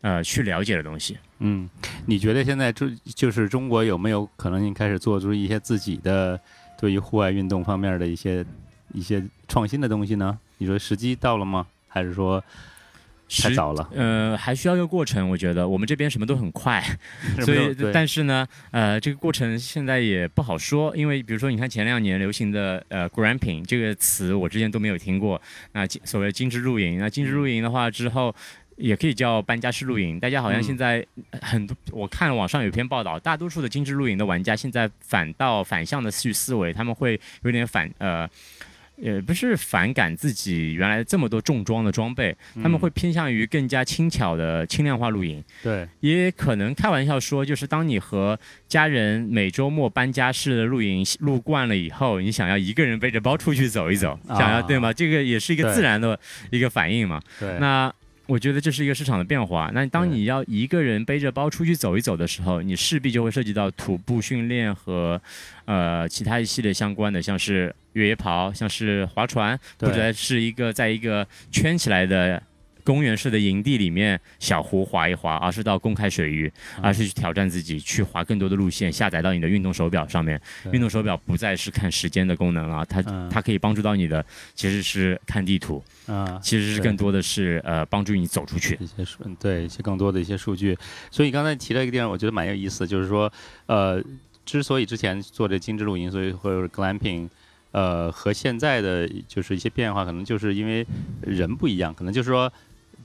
[0.00, 1.16] 呃，去了解的东西。
[1.40, 1.68] 嗯，
[2.06, 6.40] 你觉得现在中就是中国有没有可能性开始做出一些自己的
[6.78, 8.44] 对于户外运动方面的一些
[8.92, 10.38] 一些创新的东西呢？
[10.58, 11.66] 你说时机到了吗？
[11.88, 12.42] 还是说
[13.28, 13.88] 太早了？
[13.94, 16.82] 呃，还需要一个过程，我觉得我们这边什么都很快，
[17.44, 25.40] 所以但是呢，呃，这个过程现在也不好说，因为比如说你看前两年流行的呃 “gramping” 这个词，我之前都没有听过。
[25.72, 28.34] 那所谓精致露营，那精致露营的话之后。
[28.76, 31.04] 也可以叫搬家式露营，大家好像嗯现在
[31.42, 38.28] 很多，我看网上有篇报道，大多数的精致露营的玩家现在反倒反向的去思维，他们会有点反呃，
[38.96, 45.42] 也，不是反感自己原来这么多重装的装备，他们嗯会偏向于更加轻巧的轻量化露营。
[45.62, 54.92] 对，也可能开玩笑说，就是当你和家人每周末搬家式的露营露惯了以后，你想要一个人背着包出去走一走，啊想要对吗？
[54.92, 56.18] 这个也是一个自然的
[56.50, 57.22] 一个反应嘛。
[57.38, 57.92] 对，那
[58.26, 59.70] 我觉得这是一个市场的变化。
[59.72, 65.20] 那当你要一个人背着包出去走一走的时候，你势必就会涉及到徒步训练和
[65.64, 72.42] 呃其他一系列相关的，像是越野跑，像是划船，或者是一个在一个圈起来的。
[72.86, 80.40] 公园式的营地里面小湖划一划，而是到公开水域，嗯而是去挑战自己，去划更多的路线，下载到你的运动手表上面。
[80.72, 88.78] 运动手表不再是看时间的功能了，它、嗯它可以帮助到你的，其实是看地图，啊，其实是更多的是呃帮助你走出去。
[88.80, 90.78] 一些数，嗯对一些更多的一些数据。
[91.10, 93.30] 所以刚才提了一个地方，我觉得蛮有意思，就是说，
[93.66, 94.00] 呃，
[94.44, 97.28] 之所以之前做这精致露营，所以或者是 glamping，
[97.72, 100.86] 呃，和现在的就是一些变化，可能就是因为
[101.20, 102.52] 人不一样，可能就是说。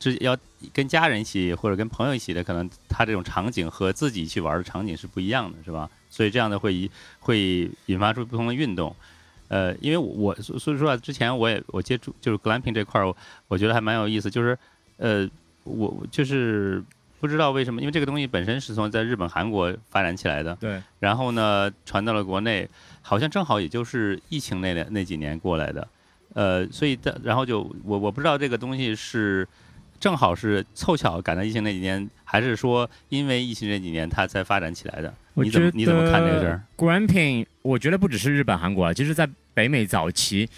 [0.01, 0.35] 这要
[0.73, 5.87] 跟家人一起或者跟朋友一起的，可能他这种场景和自己去玩的场景是不一样的，是吧？
[6.09, 8.95] 所以这样的会会引发出不同的运动。
[9.47, 13.15] 呃，因为我所所以说啊，之前我也我接触就是 glamping 这块儿，我
[13.47, 14.57] 我觉得还蛮有意思，就是
[14.97, 15.29] 呃，
[15.65, 16.81] 我我就是
[17.19, 22.67] 不知道为什么，因为这个东西本身是从在日本、韩国发展起来的，对，然后呢传到了国内，
[23.01, 25.87] 好像正好也就是疫情那两那几年过来的，
[26.33, 29.47] 呃，所以的然后就我我不知道这个东西是
[30.01, 35.13] 正好是凑巧赶到疫情那几年，还是说因为疫情这几年它才发展起来的？
[35.35, 40.49] 我你怎么觉你怎么看这个事得儿？？Gramping，我觉得不只是日本、韩国啊，其实在北美早期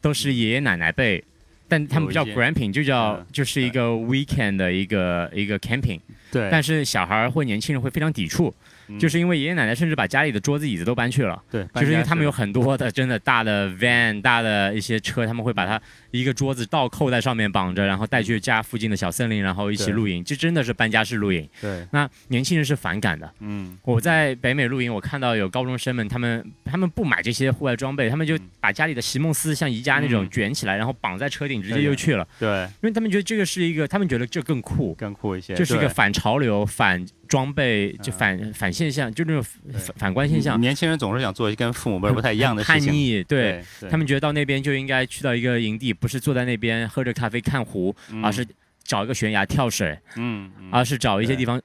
[0.00, 1.22] 都是爷爷奶奶辈，
[1.68, 6.00] 但他们不叫有一些 Glamping，就叫嗯就是一个 weekend 的一个一个 camping，
[6.32, 8.52] 对，但是小孩儿或年轻人会非常抵触。
[8.98, 15.78] 就是因为爷爷奶奶甚至把家里的桌子椅子都搬去了，对，就是因为他们有很多的真的大的 van 大的一些车，他们会把它
[16.10, 21.48] 一个桌子倒扣在上面绑着，然后带去家附近的小森林，然后一起露营，这真的是搬家式露营。
[21.60, 23.30] 对，那年轻人是反感的。
[23.40, 32.26] 嗯，我在北美露营，我看到有高中生们，他们他们不买这些户外装备，他们就把家里的席梦思像宜家那种卷起来，然后绑在车顶，直接就去了。
[32.38, 40.58] 对，因为他们觉得这个是一个，他们觉得这更酷，更酷一些，就是一个反潮流、反装备，就反反现象，就那种反反观现象。
[40.60, 43.62] 年轻人总是想做跟父母辈不太一样的事情，叛逆，对。
[43.90, 48.46] 他们觉得到那边就应该去到一个营地，不是坐在那边喝着咖啡看湖，而是
[48.82, 51.60] 找一个悬崖跳水，嗯，而是找一些地方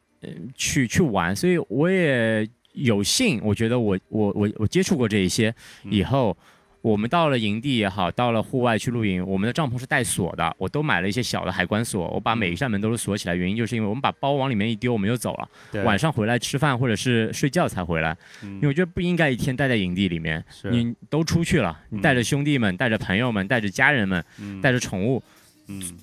[0.56, 1.36] 去去玩。
[1.36, 6.38] 所以我也有幸，我觉得我我我我接触过这一些以后。
[6.84, 13.34] 我们到了营地也好，到了户外去露营，我们的帐篷是带锁的，我都买了一些小的海关锁，我把每一扇门都是锁起来。
[13.34, 15.50] 原因就是因为我们把包往里面一丢，我们就走了，
[15.86, 18.14] 晚上回来吃饭或者是睡觉才回来。
[18.42, 24.22] 因为我觉得不应该一天待在营地里面，你都出去了，你带着兄弟们、带着朋友们、带着家人们、
[24.62, 25.24] 带着宠物。
[25.26, 25.43] 嗯，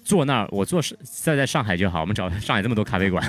[0.05, 2.01] 坐那儿，我坐是在在上海就好。
[2.01, 3.23] 我们找上海这么多咖啡馆，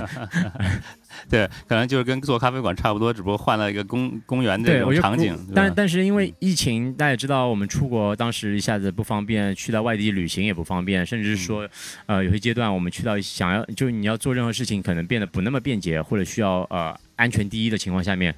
[1.30, 5.38] 对，可能就是跟做咖啡馆差不多，只不过换了一个公 公园这种场景。
[5.54, 11.68] 但但是因为疫情，大家也知道，我们出国当时一下子不方便，去到外地旅行也不方便，甚至是说，
[12.06, 18.34] 呃，有些阶段我们去到想要，就是你要做任何事情，可能变得不那么便捷，或者需要呃安全第一的情况下面，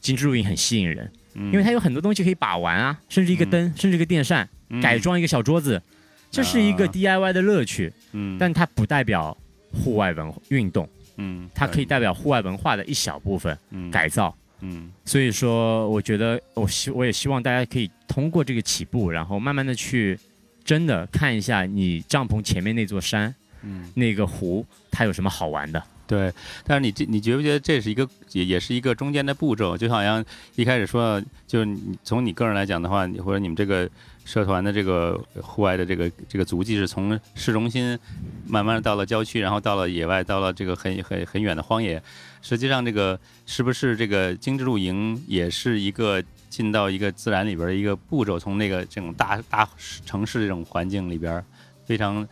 [0.00, 4.48] 精致露营很吸引人，因为它有很多东西可以把玩啊，甚至一个灯，甚至一个电扇，
[4.80, 5.82] 改装一个小桌子。
[6.30, 9.36] 这是一个 DIY 的乐趣，嗯，但它不代表
[9.72, 20.18] 户外文运动，嗯，它可以代表户外文化的一小部分，嗯，改造，嗯，所以说，我觉得我希我也希望大家可以通过这个起步，然后慢慢的去
[20.64, 25.82] 真的看一下你帐篷前面那座山，嗯，那个湖它有什么好玩的。
[26.06, 26.32] 对，
[26.64, 29.76] 但是你这你觉不觉得这是一个也也是一个中间的步骤？
[29.76, 30.24] 就好像
[30.56, 33.88] 一开始说，就是你从你个人来讲的话，你或者你们这个
[34.24, 37.98] 社团的这个户外的这个这个足迹是从市中心
[38.46, 42.02] 慢慢到了郊区，然后到了野外，到了这个很很很远的荒野。
[42.42, 48.38] 实际上，这个是不是这个精致露营也是一个进到一个自然里边的一个步骤？
[48.38, 49.68] 从那个这种大大
[50.04, 51.44] 城市这种环境里边，
[51.84, 52.26] 非常。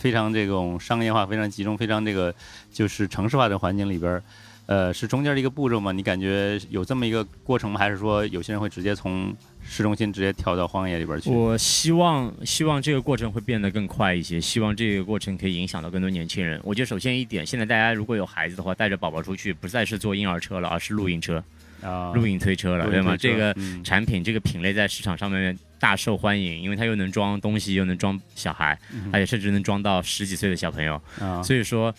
[0.00, 2.34] 非常这种商业化、非常集中、非常这个
[2.72, 4.22] 就是城市化的环境里边，
[4.70, 5.90] 呃，是中间的一个步骤吗？
[5.90, 7.76] 你感觉有这么一个过程吗？
[7.76, 11.28] 还是说有些人会直接从市中心直接跳到荒野里边去？
[11.28, 16.60] 我希望希望这个过程会变得更快一些，希望这个过程可以影响到更多年轻人。
[16.62, 21.42] 我觉得首先一点，现在大家如果有孩子的话，带着宝宝出去，不再是坐婴儿车了，而是露营车。
[21.82, 23.16] 啊，露营推车了，对吗？
[23.16, 28.78] 这个产品这个品类在市场上面大受欢迎，因为它又能装东西，又能装小孩，
[29.10, 31.00] 而且甚至能装到十几岁的小朋友。
[31.42, 31.92] 所以说，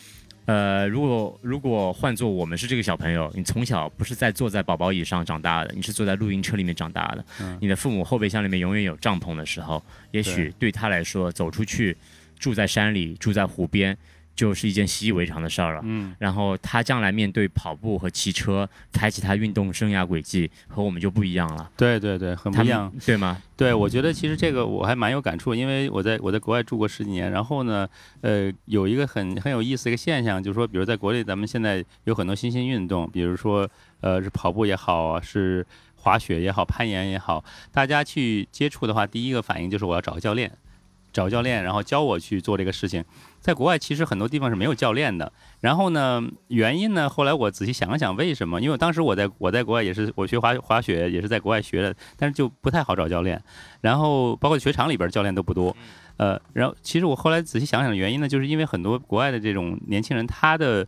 [0.45, 7.23] 呃，如果如果换做我们是这个小朋友，你从小不是在坐在宝宝椅上长大的，你是坐在露营车里面长大的，
[7.59, 11.95] 你的父母后备箱里面永远有帐篷的时候，也许对他来说，走出去，
[12.39, 13.97] 住在山里，住在湖边。
[14.35, 15.81] 就是一件习以为常的事儿了。
[15.83, 21.69] 嗯，然后他将来面对跑步和骑车，开启他运动生涯轨迹，和我们就不一样了。
[21.77, 23.41] 对对对，很不一样，对吗？
[23.55, 27.87] 对，我觉得其实这个我还蛮有感触，因为我在我在国外住过十几年，然后呢，
[28.21, 35.63] 呃，有一个很很有意思的一个现象，就是说，比如在国内，咱们现在有很多新兴运动，比如说，呃，是跑步也好，是
[35.95, 40.51] 滑雪也好，攀岩也好，大家去接触的话，第一个反应就是我要找个教练。
[41.11, 43.03] 找教练，然后教我去做这个事情。
[43.39, 45.31] 在国外，其实很多地方是没有教练的。
[45.61, 47.09] 然后呢，原因呢？
[47.09, 48.61] 后来我仔细想了想，为什么？
[48.61, 53.41] 因为当时我在我在国外也是，我学滑滑雪也是在国外学的，但是就不太好找教练。
[53.81, 55.75] 然后包括雪场里边教练都不多。
[56.17, 60.87] 呃，然后其实我后来仔细想想，原因呢，就是因为很多国外的这种年轻人，他的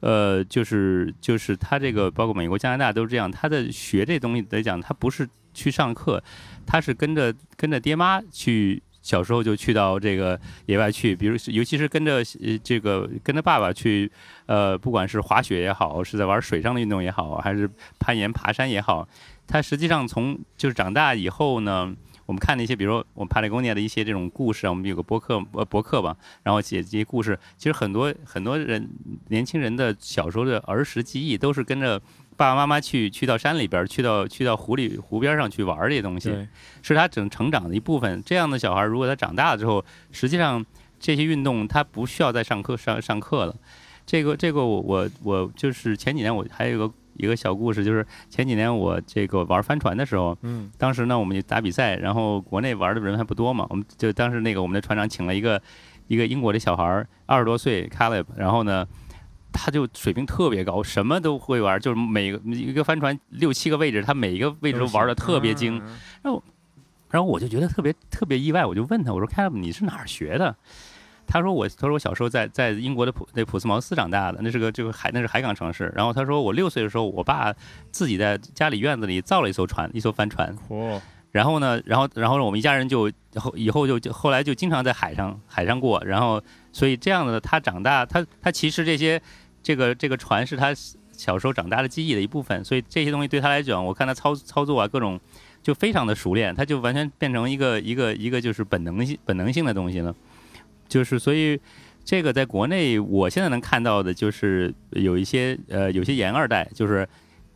[0.00, 6.20] 呃，就是就是他这个，包括美国、加拿大都是这样，他的学这东西来讲，他不是去上课，
[6.66, 8.82] 他是跟着跟着爹妈去。
[9.02, 12.22] 小时候就去到这个野外去，比如尤其是跟着
[12.62, 14.10] 这个跟着爸爸去，
[14.46, 19.06] 呃，不管是滑雪也好，是在玩水上的运动也好，还是攀岩爬山也好，
[19.46, 21.94] 他实际上从就是长大以后呢，
[22.26, 28.88] 我们看那些，比如说我们帕雷贡尼亚的一些这种故事啊，我们有个博客呃博客吧，然后写这些故事，其实很多很多人
[29.28, 32.00] 年轻人的小时候的儿时记忆都是跟着。
[32.42, 36.36] 爸爸妈妈去去到山里边，去到去到湖里湖边上去玩这些东西，
[36.82, 38.20] 是他整成长的一部分。
[38.26, 40.66] 这样的小孩，如果他长大了之后，实际上
[40.98, 43.54] 这些运动他不需要再上课上上课了。
[44.04, 55.62] 这个这个我我我就是前几年我还有一个一个小故事，就是前几年我这个玩帆船的时候，嗯，当时呢我们就打比赛，然后国内玩的人还不多嘛，我们就当时那个我们的船长请了一个
[56.08, 58.84] 一个英国的小孩，二十多岁 Caleb，然后呢。
[59.52, 65.78] 他就水平特别高，什么都会玩，就是每个一个帆船六七个位置，他每一个位置都玩的特别精。
[66.22, 66.42] 然后，
[67.10, 70.56] 然后我就觉得特别特别意外，我就问他，我说 c a m 你是哪儿学的？
[71.24, 75.92] 他说我，他说我小时候在在英国的普那普斯茅斯长大的，那是个这个海那是海港城市。
[75.94, 77.54] 然后他说我六岁的时候，我爸
[77.90, 80.54] 自己在家里院子里造了一艘船，一艘帆船。
[80.68, 81.00] 哦。
[81.30, 86.02] 然后呢，然后然后我们一家人就后以后就就后来就经常在海上海上过。
[86.04, 86.42] 然后
[86.72, 89.22] 所以这样的他长大，他他其实这些
[89.62, 90.74] 这个这个船是他
[91.12, 92.64] 小时候长大的记忆的一部分。
[92.64, 95.20] 所以这些东西对他来讲，我看他操操作啊各种
[95.62, 100.14] 就非常的熟练，他就完全变成一个一个一个就是本能性本能性的东西了。
[100.88, 101.58] 就是所以，
[102.04, 107.08] 这个在国内，我现在能看到的就是有一些呃，有些研二代，就是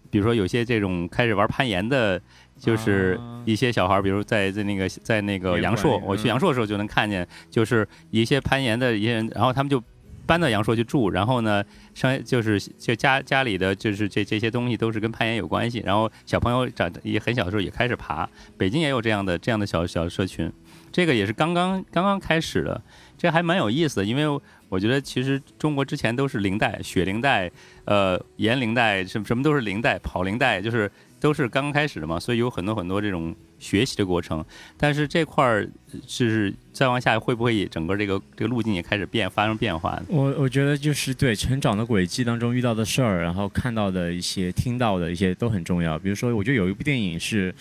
[0.08, 2.18] 比如说有些这种开始玩攀岩的，
[2.58, 9.82] 就是一些小孩，比如在在那个在那个阳朔，我去阳朔的时候就能看见，就是一些攀岩的一些人，然后他们就
[10.26, 11.64] 搬到阳朔去住，然后呢，
[11.94, 20.52] 上就是就家家里的就是这这些东西都是跟攀岩有关系，然后小朋友长也很小的时候也开始爬，北京也有这样的这样的小小社群，
[20.90, 22.82] 这个也是刚刚刚刚开始的。
[23.18, 27.50] 这还蛮有意思的，因为我觉得其实中国之前都是零带、雪零带、
[27.86, 34.44] 呃岩零带，什么什么都是零带、跑零带，就是都是刚刚开始的嘛，所以有很多很多这种学习的过程。
[34.76, 35.68] 但是这块儿
[36.06, 40.00] 是再往下会不会也整个这个这个路径也开始变发生变化？
[40.08, 45.98] 我我觉得就是对成长的轨迹当中遇到的事儿，然后看到的一些、听到的一些都很重要。
[45.98, 47.54] 比如说，我觉得有一部电影是，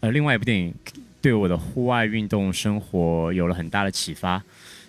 [0.00, 0.74] 呃，另外一部电影
[1.20, 4.42] 对我的户外运动生活有了很大的启发。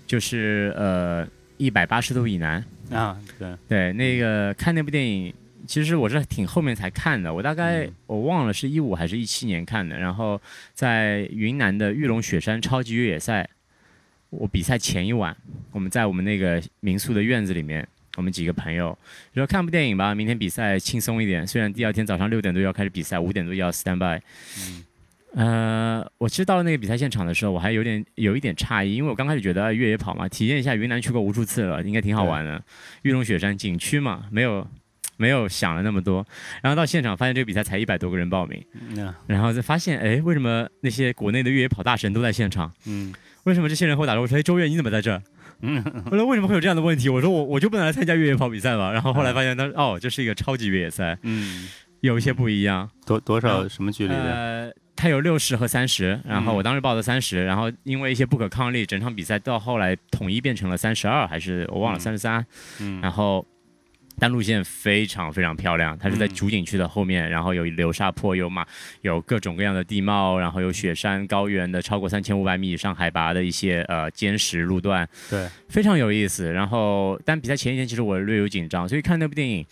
[0.08, 1.24] 就是呃
[1.58, 5.32] 一百八十度以南啊，对对，那个看那部电影，
[5.70, 9.96] 其实我是挺后面才看的，我大概我忘了是一五还是一七年看的。
[10.00, 10.42] 然后
[10.74, 13.48] 在云南的玉龙雪山超级越野赛，
[14.32, 15.38] 我比赛前一晚，
[15.72, 18.98] 我们在我们那个民宿的院子里面，我们几个朋友
[19.36, 21.46] 说看部电影吧，明天比赛轻松一点。
[21.46, 24.20] 虽然第二天早上六点多要开始比赛，五点多要 stand by。
[24.58, 24.84] 嗯
[25.36, 32.60] 呃，我其实到了那个比赛现场的时候，我还有点有一点诧异，因为我刚开始觉得越野跑嘛，体验一下云南去过无数次了，应该挺好玩的。
[33.04, 34.68] 玉龙雪山景区嘛，没有
[35.20, 36.26] 没有想了那么多。
[36.64, 38.64] 然后到现场发现这个比赛才一百多个人报名，
[39.28, 42.72] 然后再发现，哎，为什么那些国内的越野跑大神都在现场？
[42.88, 43.14] 嗯，
[43.44, 45.22] 为什么这些人会打招呼说，哎，周越你怎么在这？
[45.62, 47.10] 嗯，后来为什么会有这样的问题？
[47.10, 48.94] 我说我我就不能来参加越野跑比赛吗？
[48.94, 51.68] 然后后来发现，他哦，这是一个超级越野赛，嗯，
[52.00, 52.90] 有一些不一样。
[53.06, 54.74] 多多少什么距离的？
[54.96, 62.46] 它有六十和三十，然后我当时报的三十，然后因为一些不可抗力，整场比赛到后来统一变成了三十二，还是我忘了三十三。
[62.82, 63.46] 嗯，然后
[64.20, 68.66] 但路线非常非常漂亮，它是在主景区的后面，然后有流沙坡，有马，
[69.02, 76.52] 有各种各样的地貌，然后有雪山高原的超过三千五百米以上海拔的一些呃坚实路段，对，非常有意思。
[76.52, 79.66] 然后但比赛前一天其实我略有紧张，所以看那部电影。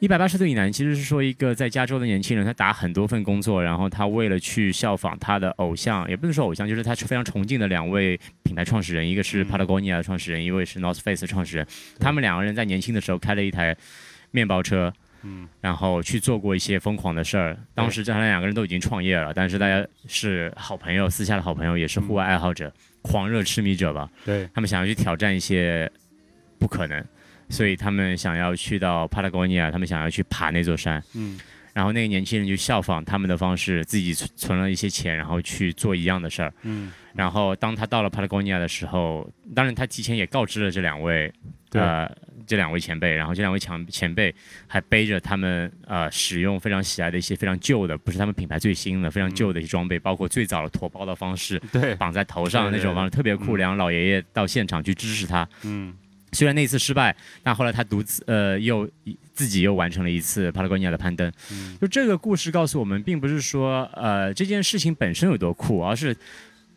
[0.00, 11.66] 一百八十度以南，其实是说一个在加州的年轻人，他打很多份工作，然后他为了去效仿他的偶像，也不能说偶像，就是他非常崇敬的两位品牌创始人，一个是 Patagonia 的创始人，一位是 North Face 的创始人。
[11.98, 13.76] 他们两个人在年轻的时候开了一台
[14.30, 14.92] 面包车，
[15.24, 17.58] 嗯，然后去做过一些疯狂的事儿。
[17.74, 22.72] 当时他们两个人都已经创业了，但是大家是好朋友，私下的好朋友，也是户外爱好者、
[23.02, 24.08] 狂热痴迷者吧。
[24.24, 25.90] 对他们想要去挑战一些
[26.56, 27.04] 不可能。
[27.50, 31.02] 所以他们想要去到帕拉戈尼亚，他们想要去爬那座山。
[31.14, 31.38] 嗯，
[31.72, 36.52] 然后那个年轻人就效仿他们的方式，自己存存了一些钱，然后去做一样的事儿。
[36.62, 41.32] 嗯，然后当他到了帕拉戈尼亚的时候，当然他提前也告知了这两位，
[41.72, 42.10] 呃，
[42.46, 43.14] 这两位前辈。
[43.14, 44.34] 然后这两位前前辈
[44.66, 53.56] 还背着他们呃使用非常喜爱的一些非常旧的，不是他们品牌最新的，非常旧的一些装备，包括最早的驮包的方式，对，绑在头上的那种方式特别酷。
[53.56, 55.48] 两个老爷爷到现场去支持他。
[55.62, 55.94] 嗯。
[56.32, 58.88] 虽然那次失败，但后来他独自呃又
[59.34, 61.32] 自己又完成了一次帕拉圭尼亚的攀登。
[61.80, 66.16] 就这个故事告诉我们，并不是说呃这件事情本身有多酷，而是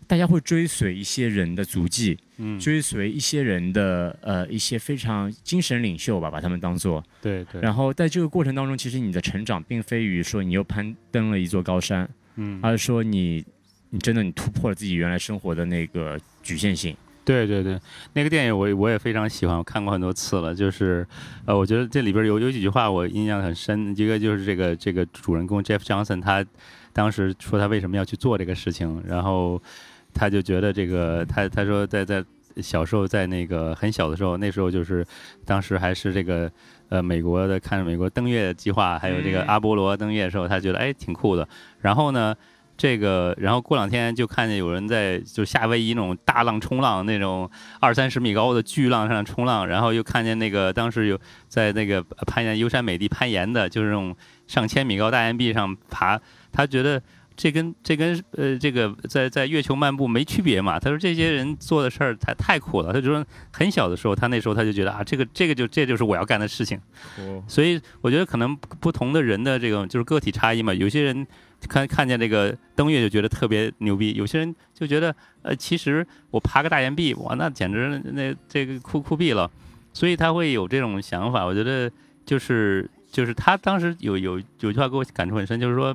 [0.07, 2.17] 大家会追随一些人的足迹，
[2.59, 7.61] 追随一些人的呃一些非常精神领袖吧，把他们当做对对。
[7.61, 13.43] 然后在这个过程当中，其实你的成长并非于说你又攀登了一座高山，嗯，而是说你
[13.89, 16.95] 你真的你突破了自己原来生活的那个局限性。
[17.24, 17.80] 对对对，
[18.13, 20.55] 那个电影我我也非常喜欢，我看过很多次了。
[20.55, 21.05] 就是，
[21.45, 23.93] 呃，我觉得这里边有有几句话我印象很深。
[23.95, 26.43] 一个就是这个这个主人公 Jeff Johnson，他
[26.91, 29.61] 当时说他为什么要去做这个事情，然后
[30.13, 32.26] 他就觉得这个他他说在在
[32.57, 35.05] 小时候在那个很小的时候，那时候就是
[35.45, 36.51] 当时还是这个
[36.89, 41.47] 呃美国的看着美国登月计划，还有这个阿波罗登月的时候，他觉得哎挺酷的。
[41.82, 42.36] 然后呢？
[42.82, 47.47] 这个，然后过两天就看见有人在就夏威夷那种大浪冲浪那种
[47.79, 54.15] 二三十米高的巨浪上冲浪，然后又看见那个当时有在那个攀岩优山美地攀岩的，就是那种
[54.47, 56.19] 上千米高大岩壁上爬，
[56.51, 56.99] 他觉得
[57.38, 60.79] 这跟 这跟呃这个在在月球漫步没区别嘛。
[60.79, 62.91] 他说这些人做的事儿太太苦了。
[62.91, 66.82] 他就说很小的时候，他那时候他就觉得啊，这个这个就这就是我要干的事情。
[67.47, 71.27] 所以我觉得可能不同的人的这种就是个体差异嘛，有些人。
[71.68, 79.49] 看看见这个登月就觉得特别牛逼，有些人就觉得，呃，其实我爬个大岩壁，哇，那简直那这个酷酷毙了，
[79.93, 81.45] 所以他会有这种想法。
[81.45, 81.91] 我觉得
[82.26, 85.93] 就是就是他当时有有有句话给我感触很深，就是说，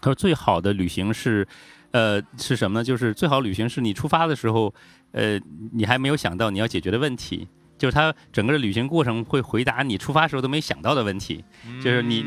[0.00, 1.46] 他说最好的旅行是，
[1.92, 2.84] 呃，是什么呢？
[2.84, 4.74] 就是最好旅行是你出发的时候，
[5.12, 5.40] 呃，
[5.72, 7.46] 你还没有想到你要解决的问题，
[7.78, 11.44] 就是他整个的旅行过程会回答你出发时候都没想到的问题，
[11.80, 12.24] 就是你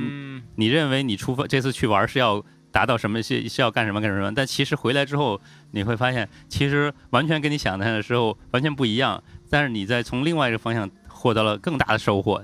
[0.55, 2.43] 你认为你出发这次去玩是要。
[2.73, 5.39] 达到什么是是要干什么干什么，但其实回来之后
[5.71, 9.23] 你会发现，其实完全跟你想的时候完全不一样。
[9.49, 12.43] 但是你在从另外一个方向获得了更大的收获，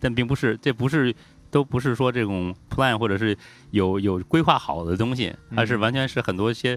[0.00, 1.14] 但并不是这不是
[1.52, 3.36] 都不是说这种 plan 或者是
[3.70, 6.76] 有有规划好的东西，而是完全是很多些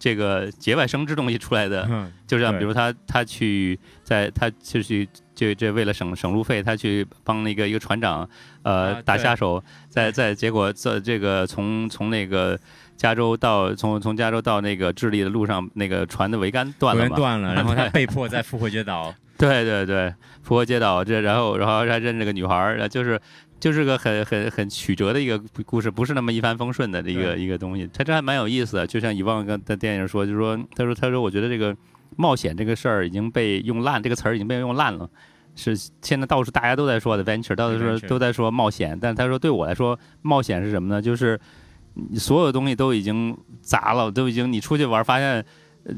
[0.00, 1.88] 这个节外生枝东西出来的。
[2.26, 5.08] 就像比如他他去在他就去。
[5.32, 8.28] 就这为了省省路费，他去帮那个一个船长，
[8.62, 12.60] 呃，打下手，在在结果这这个从从那个
[12.94, 19.14] 加州到从从加州到那个智利的路上，那个船的桅杆断了断了， 然后他被迫在复活节岛。
[19.38, 23.18] 对对对，复活节岛这，然后然后他认这个女孩儿，就是
[23.60, 27.88] 就是个很很很曲折的一个故事，不是那么一帆风顺的一个一个东西。
[27.92, 31.76] 他这还蛮有意思的，就像以往跟在电影说，就是说，他说他说我觉得这个
[32.16, 35.08] 冒险这个事儿已经被用烂，这个词儿已经被用烂了。
[35.56, 41.02] 是现在到处大家都在说的 venture，到处说都在说冒险，但他说对我来说，冒险是什么呢？
[41.02, 41.38] 就是
[42.14, 45.44] 所有东西都已经砸了，都已经你出去玩发现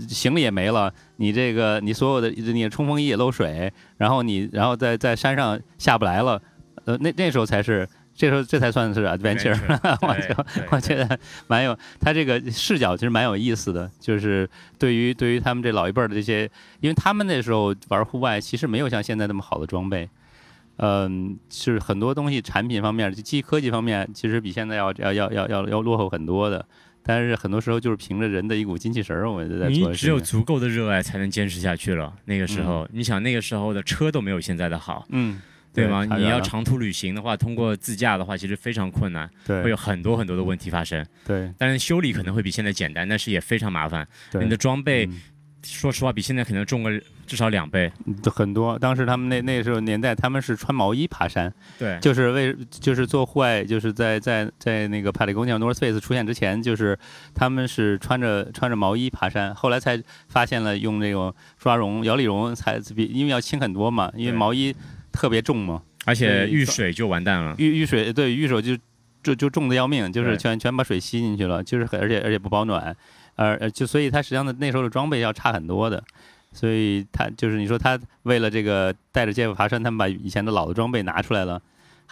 [0.08, 6.40] 行李也没了，你这个你所有的你的冲锋衣也漏水，然后你然后在在山上下不来了，
[6.84, 7.88] 呃，那那时候才是。
[8.14, 9.58] 这时候这才算是 adventure，
[10.06, 14.46] 我觉得我觉得蛮有，他这个视角其实蛮有意思的，就是
[14.78, 16.42] 对于对于他们这老一辈的这些，
[16.80, 20.06] 因为他们那时候玩户外其实没有像现在那么好的装备，
[20.76, 26.62] 嗯，是很多东西产品方面，机科技方面其实比现在要要要要要要落后很多的，
[27.02, 32.12] 但是很多时候就是凭着人的一股精气神儿，我们在做你只有足够的热爱才能坚持下去了。
[32.26, 35.40] 那个时候，你想那个时候的车都没有现在的好，嗯。
[35.74, 36.04] 对吗？
[36.04, 41.04] 你要长途旅行的话，通过自驾的话，其实非常困难，会有很多很多的问题发生。
[41.24, 44.06] 对，但是修理可能会比现在简单，但是也非常麻烦。
[44.34, 45.08] 你的装备，
[45.64, 47.90] 说实话，比现在可能重个至少两倍，
[48.26, 48.78] 很多。
[48.78, 56.98] 当时他们那那时候年代，他们是穿毛衣爬山，对，就是为就是做户外，就是在在在那个 Patagonia North Face 出现之前，就是
[57.34, 59.98] 他们是穿着穿着毛衣爬山，后来才
[60.28, 64.74] 发现了用那种抓绒、摇粒绒才比，因为要轻很多嘛，因为毛衣。
[65.12, 67.54] 特别重嘛，而且遇水就完蛋了。
[67.58, 68.76] 遇遇水，对遇水就
[69.22, 72.96] 就就重的要命，就是全全把水吸进去了，就是而且而且不保暖，
[73.36, 76.02] 而就所以他实际上的那时候的装备要差很多的，
[76.52, 81.60] 所以他就是你说他为了这个带着杰夫爬山，他们把以前的老的装备拿出来了。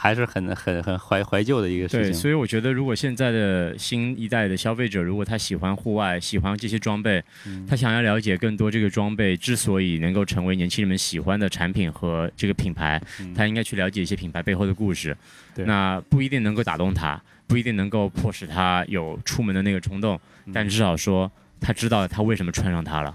[0.02, 2.04] 还是很很很怀怀旧的一个事情。
[2.04, 7.22] 对，所以我觉得，如果现在的新一代的消费者，如果他喜欢户外，喜欢这些装备，
[7.68, 12.98] 他想要了解更多这个装备之所以能够成为年轻人们喜欢的产品和这个品牌，
[13.36, 15.14] 他应该去了解一些品牌背后的故事。
[15.54, 20.18] 对，那不一定能够打动他，不一定能够迫使他有出门的那个冲动，
[20.50, 21.30] 但至少说
[21.60, 23.14] 他知道他为什么穿上它了。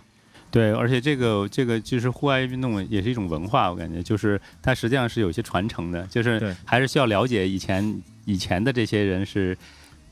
[0.56, 9.58] 对，而且这个这个就是户外运动也是一种文化，我感觉就是它实际上是有些传承的，就是还是需要了解以前以前的这些人是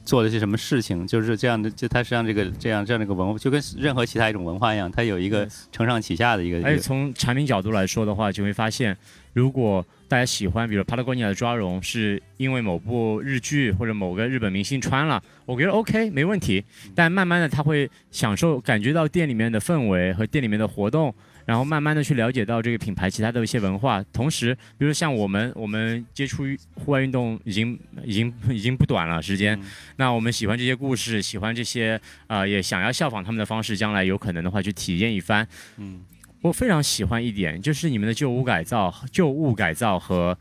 [0.04, 6.62] 做了些什么事情，就是这样的，就它实际上这个这样这样的一个文化，就跟任何其他一种文化一样，它有一个承上启下的一个。
[6.68, 8.98] 而且从产品角度来说的话，就会发现
[9.32, 9.86] 如果。
[10.14, 16.64] 大家喜欢，比如 Patagonia 的抓绒，是因为某部日剧或者某个日本明星穿了，我觉得 OK 没问题。
[16.94, 21.12] 但慢慢的他会享受感觉到店里面的氛围和店里面的活动，
[21.48, 24.04] 然后慢慢的去了解到这个品牌其他的一些文化。
[24.14, 26.44] 同时，比如像我们，我们接触
[26.76, 29.60] 户外运动已经已经已经不短了时间，
[29.96, 35.48] 那我们喜欢这些故事，喜欢这些啊，也想要效仿他们的方式，将来有可能的话去体验一番。
[35.78, 36.02] 嗯。
[36.44, 40.38] 我非常喜欢一点，就是你们的旧屋改造、旧物改造和，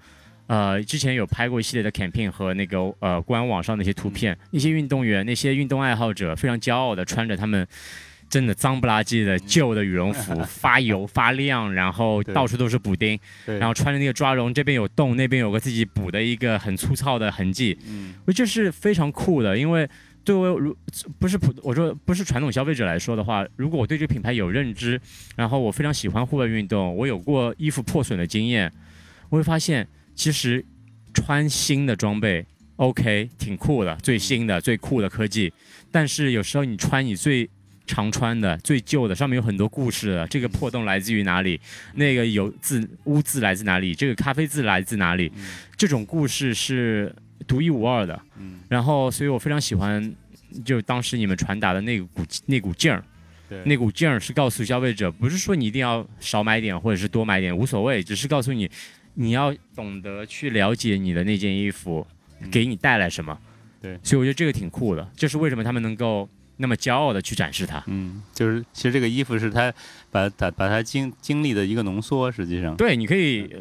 [0.48, 7.64] 呃，之前有拍过一系列的 campaign 和那个呃官网上那些图片，那些运动员、那些运动爱好者非常骄傲的穿着他们
[8.28, 19.88] 真的脏不拉几的旧的羽绒服，发油发亮，然后到处都是补丁，然后穿着那个抓绒，这边有洞，那边有个自己补的一个很粗糙的痕迹，嗯，我就是非常酷的，因为。
[20.24, 20.76] 对我如
[21.18, 25.00] 不是普，我说不是传统消费者来说的话，如果我对这个品牌有认知，
[25.36, 28.72] 然后我非常喜欢户外运动，我有过衣服破损的经验，
[29.28, 30.64] 我会发现其实
[31.12, 32.46] 穿新的装备
[32.76, 35.52] OK 挺酷的，最新的最酷的科技，
[35.90, 37.48] 但是有时候你穿你最
[37.84, 41.60] 常穿的、最旧的，上面有很多故事的，这个破洞来自于哪里？
[41.94, 43.92] 那个油渍污渍来自哪里？
[43.92, 45.30] 这个咖啡渍来自哪里？
[45.76, 47.14] 这种故事是
[47.46, 48.22] 独一无二的。
[48.38, 50.14] 嗯，然后，所以我非常喜欢，
[50.64, 53.04] 就当时你们传达的那股那股劲儿，
[53.46, 58.70] 对，那股劲儿是告诉消费者，不是说你一定要少买点或者是多买点无所谓，只是告诉你，
[59.12, 62.06] 你要懂得去了解你的那件衣服
[62.50, 63.38] 给你带来什么。
[63.82, 67.84] 对，所以我觉得这个挺酷的，这是为什么他们能够那么骄傲的去展示它。
[67.88, 69.70] 嗯，就是其实这个衣服是他
[70.10, 73.54] 把把把他经经历的一个浓缩，实际上，对，你可以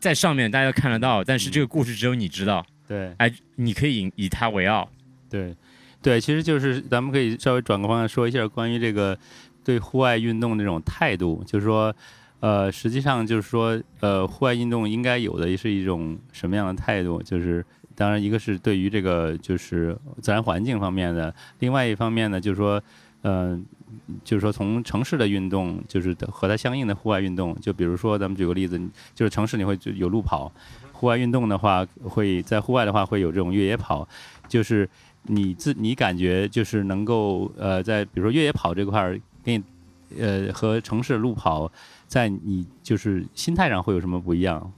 [0.00, 2.66] 在上面大家都看得到，但是这个故事只有你知道。
[2.88, 4.88] 对，哎，你可以以以它为傲。
[5.28, 5.54] 对，
[6.00, 9.16] 对，其实就是咱们可以稍微转个方向说一下关于这个
[9.62, 11.94] 对户外运动这种态度，就是说，
[12.40, 17.22] 呃，实际上就是说，呃，户外运动应该有的是一种什么样的态度？
[17.22, 17.62] 就是
[17.94, 22.82] 当然一个是对于这个就是自然环境方面的，另外一方面呢，就是说，
[23.22, 23.66] 嗯、
[24.24, 28.80] 就是说从城市的运动，就是和它相应的户外运动，就比如说咱们举个例子，
[29.14, 30.50] 就是城市你会就有路跑，
[30.98, 34.08] 户外运动的话会在户外的话会有这种越野跑，
[34.48, 34.88] 就是
[35.22, 39.64] 你自你感觉就是能够呃在比如说越野跑这块儿给你
[40.18, 41.70] 呃和城市路跑
[42.08, 44.72] 在你就是心态上会有什么不一样？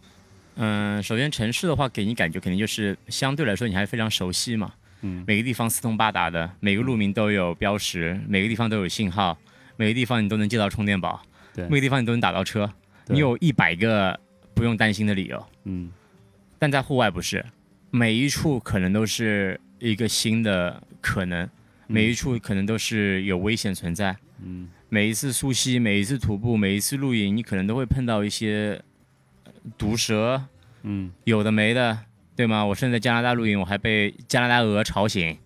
[0.57, 5.25] 嗯，首先城市的话，给你感觉肯定就是相对来说你还非常熟悉嘛，嗯。
[5.27, 9.39] 每个地方四通八达的，每个路名都有标识，每个地方都有信号，
[9.77, 11.23] 每个地方你都能借到充电宝，
[11.55, 11.64] 对。
[11.68, 12.71] 每个地方你都能打到车，
[13.07, 13.14] 对。
[13.14, 14.18] 你有一百个
[14.53, 15.47] 不用担心的理由。
[15.64, 15.91] 嗯
[16.61, 17.45] 但在户外不是，
[17.91, 21.49] 每一处可能都是一个新的可能，
[21.89, 24.17] 每一处可能都是有危险存在。
[24.45, 28.83] 嗯每一次溯溪，每一次徒步，每一次露营，你可能都会碰到一些
[29.45, 30.43] 呃毒蛇，
[30.83, 31.97] 嗯有的没的，
[32.37, 32.65] 对吗？
[32.67, 35.39] 我甚至在加拿大露营，我还被加拿大鹅吵醒，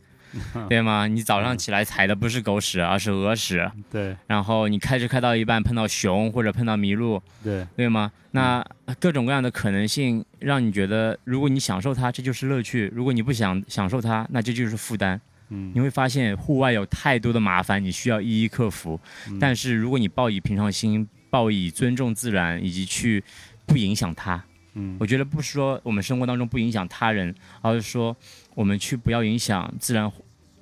[0.69, 1.07] 对吗？
[1.07, 8.11] 你早上起来踩的不是狗屎，而是鹅屎，对然后你开车开到一半碰到熊或者碰到麋鹿，对对吗？
[8.33, 8.65] 那
[8.99, 15.21] 各种各样的可能性，让你觉得，如果你享受它，这就是乐趣；如果你不想享受它，那这就是负担。
[15.51, 18.99] 嗯你会发现，户外有太多的麻烦，你需要一一克服。
[19.29, 23.23] 嗯但是如果你抱以平常心，抱以尊重自然，以及去
[23.67, 28.17] 不影响它，嗯我觉得不是说我们生活当中不影响他人，而是说
[28.55, 30.11] 我们去不要影响自然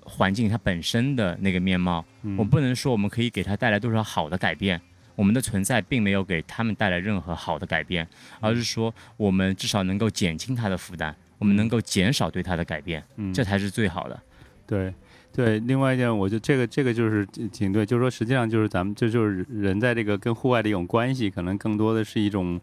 [0.05, 2.05] 环境它本身的那个面貌。
[2.23, 4.81] 嗯我不能说我们可以给它带来多少好的改变，
[5.15, 8.07] 我们的存在并没有给他们带来任何好的改变，
[8.41, 14.23] 而是说我们至少能够减轻它的负担，我们能够减少对它的改变，嗯这才是最好的。
[14.67, 14.93] 对
[15.33, 22.61] 对，另外一点，我觉得这个这个就是挺对，就是说实际上就是咱们这就是人在这个跟户外的一种关系，可能更多的是一种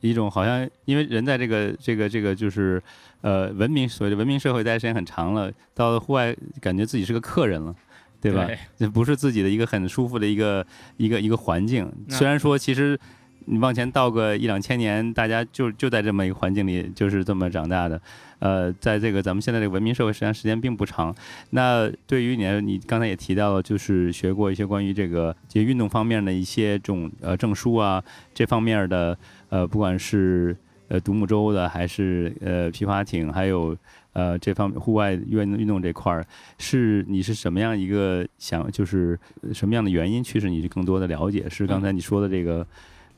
[0.00, 2.82] 一种好像，因为人在这个这个这个就是
[3.20, 7.74] 呃文明所谓的文明社会待的时间很长了，到了户外感觉自己是个客人了。
[8.20, 8.48] 对吧？
[8.76, 11.88] 这不是自己的一个很舒服的一个一个一个环境。
[12.08, 12.98] 虽然说，其实
[13.44, 18.00] 你往前倒个一两千年，大家就就在这么一个环境里，就是这么长大的。
[18.40, 21.14] 呃，在这个咱们现在这个文明社会，实际上时间并不长。
[21.50, 28.02] 那对于你，你刚才也提到了，就是学过一些关于这个这些运动方面的一些这种呃证书啊，
[28.34, 29.16] 这方面的
[29.48, 30.56] 呃，不管是
[30.88, 33.76] 呃独木舟的，还是呃皮划艇，还有
[34.12, 36.26] 呃这方面户外运运动这块儿，
[36.58, 41.48] 是你是什么样一个想，就是呃什么样的原因驱使你去更多的了解？
[41.48, 42.66] 是刚才你说的这个。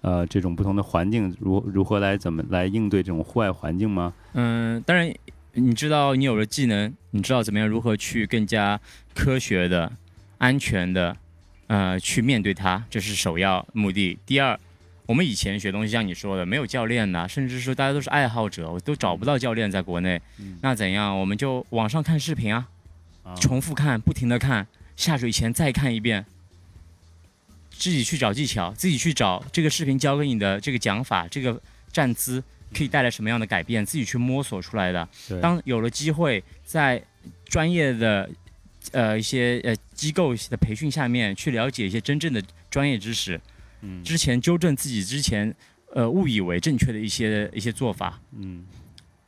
[0.03, 4.15] 呃，这种不同的环境如如何来怎么来应对这种户外环境吗？
[4.33, 5.13] 嗯，当然，
[5.53, 8.81] 你知道你有了技能，你知道怎么样如何去更加
[9.15, 9.93] 科学的、
[10.39, 11.15] 安全的，
[11.67, 14.19] 呃，去面对它，这是首要目的。
[14.25, 14.59] 第二，
[15.11, 20.23] 我们以前学东西，像你说的，没有教练呐、甚至说大家都是爱好者，我都找不到教练在国内。
[20.39, 21.19] 嗯那怎样？
[21.19, 22.69] 我们就网上看视频啊，
[23.25, 26.25] 啊重复看，不停的看，下水前再看一遍，
[27.73, 32.41] 自己去找技巧，自己去找这个视频教给你的这个讲法，这个站姿
[32.73, 35.09] 可以带来什么样的改变，自己去摸索出来的。
[35.43, 37.03] 当有了机会，在
[37.47, 38.31] 专业的
[38.93, 42.41] 呃一些呃机构的培训下面去了解一些真正的
[42.71, 43.41] 专业知识，
[43.83, 44.03] 嗯。
[44.03, 45.55] 之前纠正自己之前
[45.95, 48.65] 呃误以为正确的一些一些做法，嗯。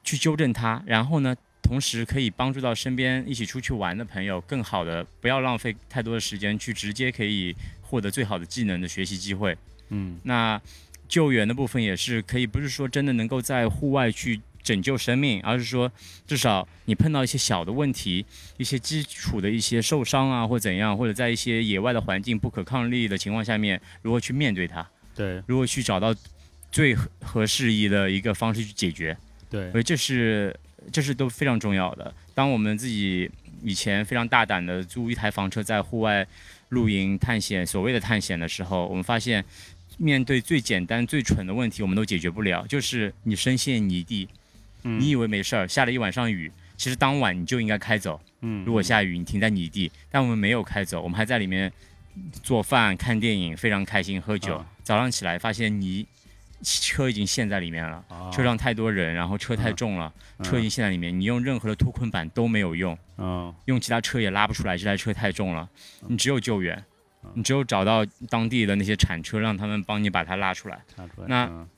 [0.05, 9.57] 去纠正它，然后呢，同时可以帮助到身边一起出去玩的朋友，更好的不要浪费太多的时间去直接可以获得最好的技能的学习机会。
[9.91, 10.19] 嗯。
[10.25, 10.61] 那
[11.09, 15.91] 救援的部分也是可以，不是说真的能够在户外去拯救生命，而是说
[16.27, 18.25] 至少你碰到一些小的问题，
[18.57, 26.15] 一些基础的一些受伤啊，或怎样，或者在一些野外的环境不可抗力的情况下面，如何去面对它，对如何去找到
[26.71, 29.17] 最合合适宜的一个方式去解决。
[29.51, 30.59] 对所以这是
[30.91, 32.15] 这是都非常重要的。
[32.35, 33.31] 当我们自己
[33.63, 36.27] 以前非常大胆的租一台房车在户外
[36.71, 39.45] 露营探险，所谓的探险的时候，我们发现
[39.99, 44.27] 面对最简单最蠢的问题，我们都解决不了，就是你深陷泥地，
[44.85, 45.01] 嗯。
[45.01, 46.51] 你以为没事儿，下了一晚上雨。
[46.77, 48.21] 其实当晚你就应该开走。
[48.41, 51.73] 嗯，如果下雨，你停在泥地，但我们没有开走，我们还在里面
[52.43, 54.57] 做饭、看电影，非常开心，喝酒。
[54.57, 54.67] 啊。
[54.83, 56.05] 早上起来发现泥
[56.63, 65.69] 车已经陷在里面了，哦车上太多人，然后车太重了，嗯车已经陷在里面，你用任何的脱困板都没有用，嗯用其他车也拉不出来，这台车太重了，
[66.09, 66.77] 你只有救援，
[67.23, 70.81] 嗯你只有找到当地的那些铲车，让他们帮你把它拉出来。
[70.97, 71.69] 查出来那嗯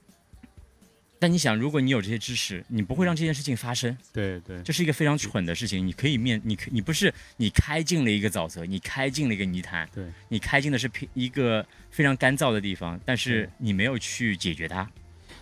[1.25, 5.87] 但你想，如果你有这些知识，你不会让这件事情发生，对对这是一个非常蠢的事情。
[5.87, 14.87] 你可以面，你可你不是你开进了一个沼泽，你开进了一个泥潭，对你开进的是平一个非常干燥的地方，但是你没有去解决它。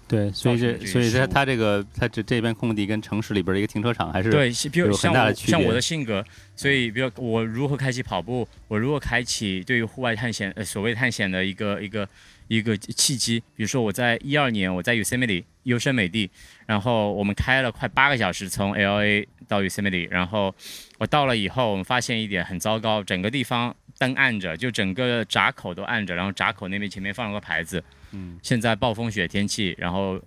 [0.06, 6.24] 对，所以造成的这这所以它它这个它这这边空地跟城市里边的一个停车场还是对，比如像我像我的性格，
[6.54, 12.08] 所以比如我如何开启跑步，我如何开启对于户外探险呃所谓探险的一个一个
[12.48, 13.40] 一个契机。
[13.54, 16.30] 比如说我在一二年我在 Yosemite 优胜美地，
[16.66, 20.54] 然后我们开了快八个小时从 LA 到 Yosemite，然后
[20.98, 27.82] 我到了以后，我们发现一点很糟糕，整个地方灯暗着，就整个闸口都暗着，然后闸口那边前面放了个牌子，
[28.12, 30.20] 嗯现在暴风雪天气，然后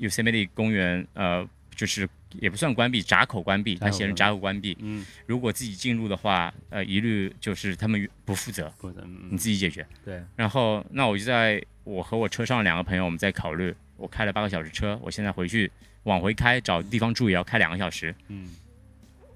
[0.00, 2.08] Yosemite 公园呃就是
[2.40, 4.76] 也不算关闭，闸口关闭，它写成闸口关闭。
[4.80, 5.04] 嗯。
[5.26, 9.28] 如果自己进入的话，呃，一律就是他们不负责，负责嗯。
[9.30, 9.86] 你自己解决。
[10.04, 10.22] 对。
[10.36, 15.70] 然后那我就在我和我车上两个朋友，我们在考虑，我开了八个小时车，我现在回去
[16.04, 18.48] 往回开找地方住也要开两个小时，嗯。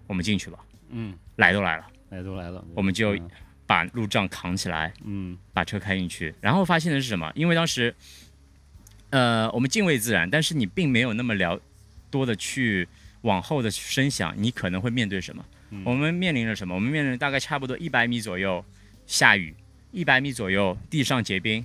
[0.07, 0.59] 我们进去吧，
[0.91, 1.15] 嗯。
[1.37, 3.31] 来都来了，来都来了，我们就嗯。
[3.67, 5.37] 把路障扛起来，嗯。
[5.53, 7.31] 把车开进去，然后发现的是什么？
[7.35, 7.95] 因为当时，
[9.11, 11.61] 呃，我们敬畏自然，但是你并没有那么了
[12.11, 12.87] 多的去
[13.23, 15.45] 往后的深想，你可能会面对什么？
[15.71, 15.83] 嗯。
[15.85, 16.75] 我们面临着什么？
[16.75, 18.65] 我们面临着大概差不多一百米左右
[19.07, 19.55] 下雨，
[19.93, 21.65] 一百米左右地上结冰，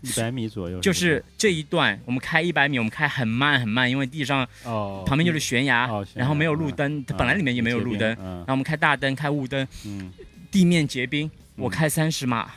[0.00, 8.44] 一百米左右就是这一段我们开一百米，我们开很慢很慢，因为地上哦旁边就是悬崖，然后没有路灯，它本来里面也没有路灯，然嗯。
[8.46, 10.12] 后我们开大灯，开雾灯，嗯。
[10.50, 12.50] 地面结冰，我开三十码，嗯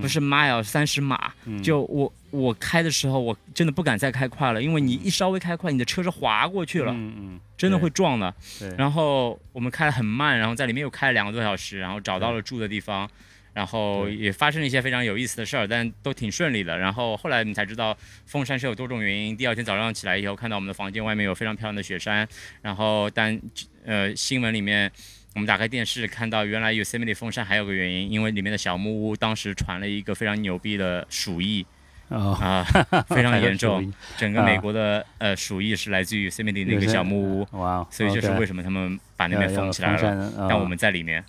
[0.00, 1.32] 不是 mile 三十码。
[1.44, 8.34] 嗯就我我开的时候，我真的不敢再开快了，因为你一稍微开快，你的车是滑过去了，嗯嗯真的会撞的。
[8.76, 13.08] 然后我们开的很慢，然后在里面又开了两个多小时，然后找到了住的地方，
[13.52, 16.76] 然后也发生了一些非常有意思的事儿，但都挺顺利的。
[16.76, 19.36] 然后后来你才知道封山是有多种原因。
[19.36, 22.26] 第二天早上起来以后，看到我们的房间外面有非常漂亮的雪山，
[22.62, 23.40] 然后但
[23.84, 24.90] 呃新闻里面。
[25.34, 31.66] 我们打开电视看到，原来 Yosemite 封山还有个原因，因为里面的小木屋当时传了一个非常牛逼的鼠疫
[32.08, 32.62] 哦啊，
[33.10, 33.92] 非常严重。
[34.16, 40.14] 整个美国的呃鼠疫是来自于 Yosemite 那个小木屋，哇哦，所以就是为什么他们把那边封起来了。
[40.14, 41.24] 了但我们在里面，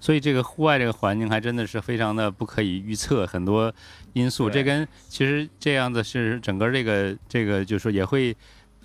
[0.00, 3.72] 所以这个户外这个环境还真的是非常的不可以预测，很多
[4.14, 4.50] 因素。
[4.50, 8.36] 这跟其实这样子是整个这个这个就是说也会。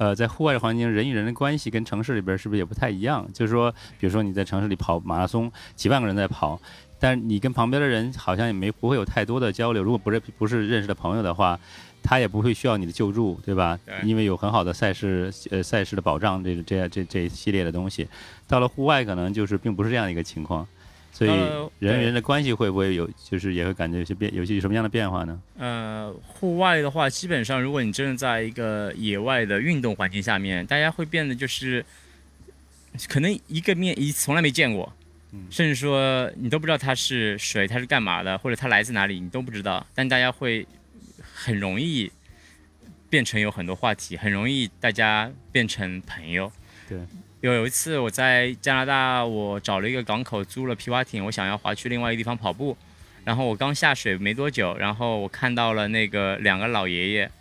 [0.01, 3.23] 呃，在户外的环境，人与人的关系跟城市里边是不是也不太一样？
[3.31, 6.59] 就是说，比如说你在城市里跑马拉松，几万个人在跑，
[6.99, 9.83] 但是你跟旁边的人好像也没不会有太多的交流。
[9.83, 11.59] 如果不是不是认识的朋友的话，
[12.01, 13.77] 他也不会需要你的救助，对吧？
[13.85, 18.07] 对因为有很好的赛事呃赛事的保障，这这这这一系列的东西。
[18.47, 20.67] 到了户外，可能就是并不是这样一个情况，
[21.13, 21.29] 所以
[21.79, 25.39] 人与人的关系会不会有，就是也会感觉有些变，有些有什么样的变化呢？
[25.57, 31.85] 呃，户外的话，基本上如果你真的在一个野外的运动环境下面，大家会变得就是，
[33.07, 34.91] 可能一个面一从来没见过，
[35.33, 39.85] 嗯甚至说你都不知道他是谁，他是干嘛的，或者他来自哪里，你都不知道。
[39.93, 40.65] 但大家会
[41.33, 42.09] 很容易
[43.09, 46.51] 变成有很多话题，很容易大家变成朋友。
[46.87, 46.97] 对。
[47.41, 52.77] 有有一次我在加拿大，我找了一个港口租了皮划艇，我想要划去另外一个地方跑步。
[53.23, 57.31] 然后我刚下水没多久，然后我看到了那个两个老爷爷，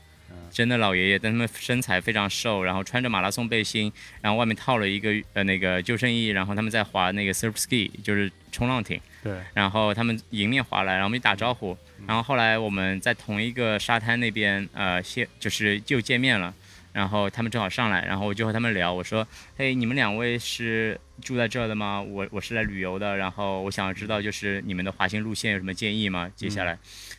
[0.50, 9.00] 真的老爷爷，但他们身材非常瘦，然后穿着马拉松背心，然后外面套了一个呃那个救生衣，然后他们在划那个 surf ski，就是冲浪艇。
[9.22, 11.76] 对，然后他们迎面划来，然后我们就打招呼，
[12.06, 16.54] 然后后来我们在同一个沙滩那边，呃，现就是又见面了，
[16.92, 19.26] 然后他们正好上来，然后我就和他们聊，我说
[19.56, 22.00] ：“嘿，你们两位是住在这儿的吗？
[22.00, 26.30] 我我是来旅游的，然后我想要知道就是你们的滑行路线有什么建议吗？
[26.34, 26.78] 接下来，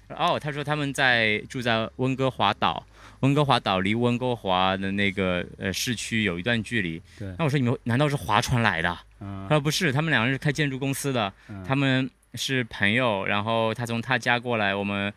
[0.09, 2.86] 哦，他说他们在住在温哥华岛，
[3.22, 7.01] 温哥华岛离温哥华的那个呃市区有一段距离。
[7.17, 8.97] 对那我说你们难道是划船来的？
[9.22, 11.32] 嗯他说不是，他们两个人是开建筑公司的，
[11.65, 15.13] 他们是朋友，然后他从他家过来，我们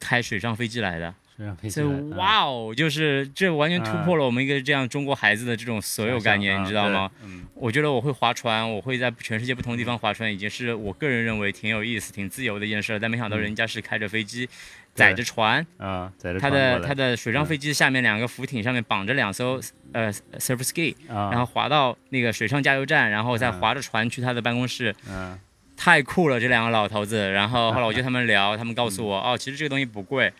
[0.00, 1.14] 开水上飞机来的。
[1.70, 7.10] 这哇哦，就是这完全突破了我们一个这样中国孩子的这种所有概念，你知道吗？？
[7.54, 12.98] 我觉得我会划船，我会在全世界不同地方划船，已经是我个人认为挺有意思、挺自由的一件事了。
[12.98, 14.48] 但没想到人家是开着飞机，
[14.94, 19.60] 载着船，啊，在这他的他的水上飞机下面两个浮艇上面绑着两艘
[19.92, 25.38] 呃 surf ski，啊，然后滑到那个水上加油站，然后再嗯划着船去他的办公室，嗯
[25.76, 27.30] 太酷了，这两个老头子。
[27.32, 30.32] 然后后来我就跟他们聊，他们告诉我，哦，其实这个东西不贵。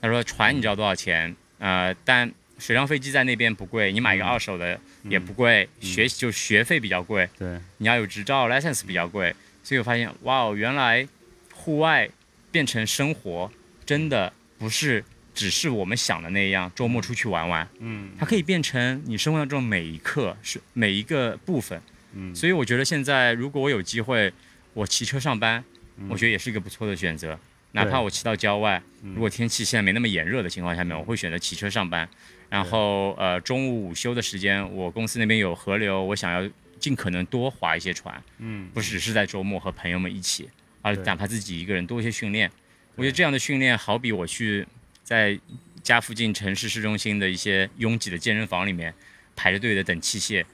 [0.00, 1.34] 他说船你知道多少钱？
[1.58, 9.34] 呃，但水上飞机在那边不贵，你买一个二手的也不贵，学习就学费比较贵，对，你要有执照 license 比较贵。
[9.62, 11.06] 所以我发现，哇哦，原来
[11.54, 12.08] 户外
[12.50, 13.50] 变成生活，
[13.84, 21.80] 真的不是只是我们想的那样，周末出去玩玩，嗯它可以变成你生活当中每一刻是每一个部分。
[22.14, 24.32] 嗯，所以我觉得现在如果我有机会，
[24.72, 25.62] 我骑车上班，
[25.98, 27.38] 嗯我觉得也是一个不错的选择。
[27.72, 32.08] 哪怕我骑到郊外，嗯如果天气现在没那么炎热的情况下面，我会选择骑车上班。
[32.48, 36.50] 然后呃，中午午休的时间，我公司那边有河流，我想要
[36.80, 40.48] 尽可能多划一些船，嗯不只是在周末和朋友们一起，
[40.82, 42.50] 而对哪怕自己一个人多一些训练。
[42.96, 44.66] 我觉得这样的训练好比我去
[45.04, 45.38] 在
[45.82, 48.92] 家附近城市市中心的一些拥挤的健身房里面
[49.36, 50.44] 排着队的等器械，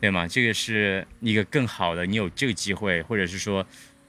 [0.00, 0.28] 对吗？
[0.28, 3.66] 这个是一个更好的，你有这个机会，或者是说，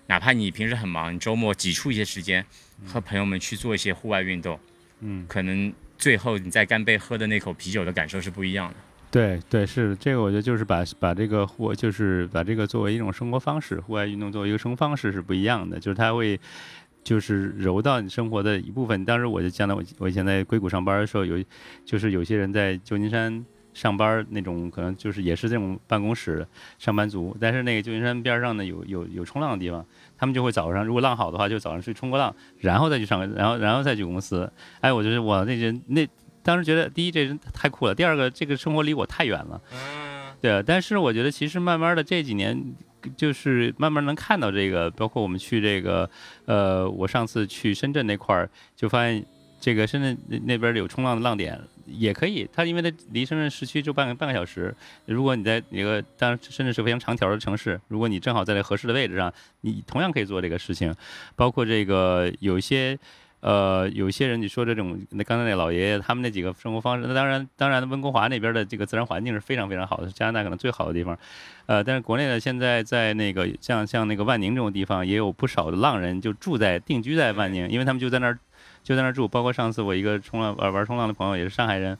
[0.07, 2.45] 哪怕你平时很忙，你周末挤出一些时间
[2.85, 4.59] 和朋友们去做一些户外运动，
[4.99, 8.75] 嗯，可能最后你在干杯喝的那口啤酒的感受是不一样的。
[9.11, 16.37] 对对是这个，我觉得就是把把这个户就是把这个作为一种生活方式，户外运动作为一个生活方式是不一样的，就是它会
[17.01, 19.05] 就是揉到你生活的一部分。
[19.05, 21.41] 当时我就讲到我我以前在硅谷上班的时候，有
[21.85, 23.45] 就是有些人在旧金山
[23.75, 26.47] 上班那种，可能就是也是这种办公室
[26.79, 29.85] 上班族，但是那个旧金山边上呢有有有冲浪的地方，
[30.17, 34.49] 他们就会早上如果浪好的话，就早上去冲个浪，然后再去上班，然后然后再去公司。
[34.79, 36.07] 哎，我就是我那人那
[36.41, 39.61] 当时觉得第一这人太酷了，第二个这个生活离我太远了。
[39.73, 42.73] 嗯，对，但是我觉得其实慢慢的这几年，
[43.17, 46.09] 就是慢慢能看到这个，包括我们去这个，
[46.45, 49.25] 呃，我上次去深圳那块儿，就发现
[49.59, 52.49] 这个深圳那那边有冲浪的浪点，也可以。
[52.53, 54.75] 它因为它离深圳市区就半个半个小时，
[55.05, 60.93] 如果你在一个，当然深圳是非常长条的城市，如果你正好在那合适的位置上，你同样可以做这个事情。
[61.35, 62.97] 包括这个有一些。
[63.41, 71.15] 呃，有一些人你说这种，那刚才那老爷爷他们那几个生活方式，那当然，当然温哥华那边的这个自然环境是非常非常好的，是加拿大可能最好的地方。
[71.67, 78.39] 呃，但是国内呢，现在在那个像像那个万宁这种地方，也有不少的浪人就住在定居在万宁，因为他们就在那儿
[78.85, 79.27] 就在那儿住。
[79.27, 81.97] 包括上次我一个冲浪玩玩冲浪的朋友也是上海人，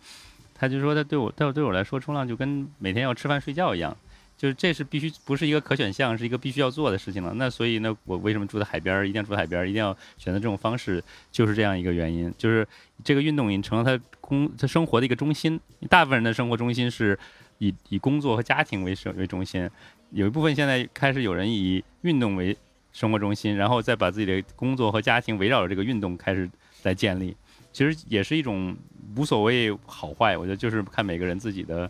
[0.54, 3.98] 他就说他对我对我对我来说，冲浪就跟每天要吃饭睡觉一样。
[4.38, 7.34] 就是这是必须不是一个可选项，是一个必须要做的事情了。
[7.36, 12.32] 那所以呢，我为什么住在海边儿，一定要住在海边儿，一定要选择这种方式，就是这样一个原因。
[12.38, 12.68] 就是
[13.02, 15.58] 这个运动已经成了他工他生活的一个中心。
[15.88, 17.18] 大部分人的生活中心是
[17.60, 19.70] 以以工作和家庭为生为中心，
[20.12, 22.56] 有一部分现在开始有人以运动为
[22.92, 26.50] 生活中心，然后再把自己的工作和家庭围绕着这个运动开始
[26.88, 27.36] 来建立。
[27.72, 28.76] 其实也是一种
[29.16, 31.90] 无所谓好坏，我觉得就是看每个人自己的。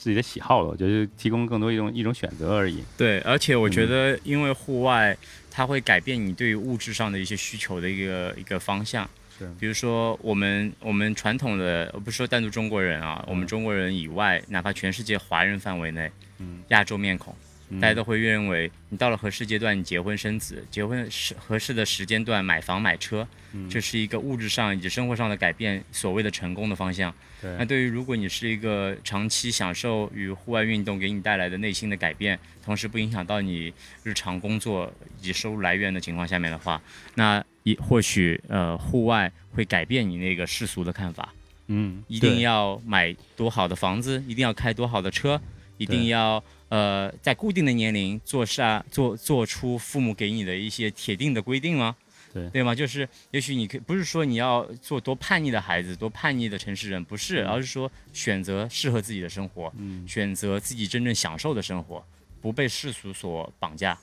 [0.00, 2.82] 自己的喜好了，我觉得提供更多一种一种选择而已。
[2.96, 5.14] 对，而且我觉嗯得，因为户外，
[5.50, 9.06] 它会改变你对于物质上的一些需求的一个一个方向。
[9.38, 23.68] 是比如说我们我们传统的，我不是说单独中国人啊，我们中国人以外，哪怕全世界华人范围内，嗯，亚洲面孔，嗯大家都会认为你到了合适阶段，你结婚生子，结婚适合适的时间段买房买车，嗯。
[23.68, 27.12] 这是一个物质上以及生活上的改变，所谓的成功的方向。
[27.42, 36.82] 那对对于如果你是一个长期享受与户外运动给你带来的内心的改变，同时不影响到你日常工作以及收入来源的情况下面的话，
[37.14, 41.32] 那也或许呃户外会改变你那个世俗的看法，
[41.68, 45.40] 嗯，一定要买多好的房子，一定要开多好的车，
[45.80, 51.96] 一定要呃在固定的年龄做下做做出父母给你的一些铁定的规定吗？
[52.32, 52.74] 对对吗？
[52.74, 62.04] 就是也许你可不是说你要做多叛逆的孩子，多叛逆的城市人，不是，而是说选择适合自己的生活，嗯，选择自己真正享受的生活，
[62.40, 63.98] 不被世俗所绑架。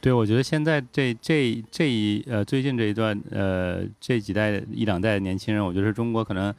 [0.00, 6.54] 对，我觉得现在这这这一呃最近这一段呃这几代一两代的年轻人，我觉得是中国可能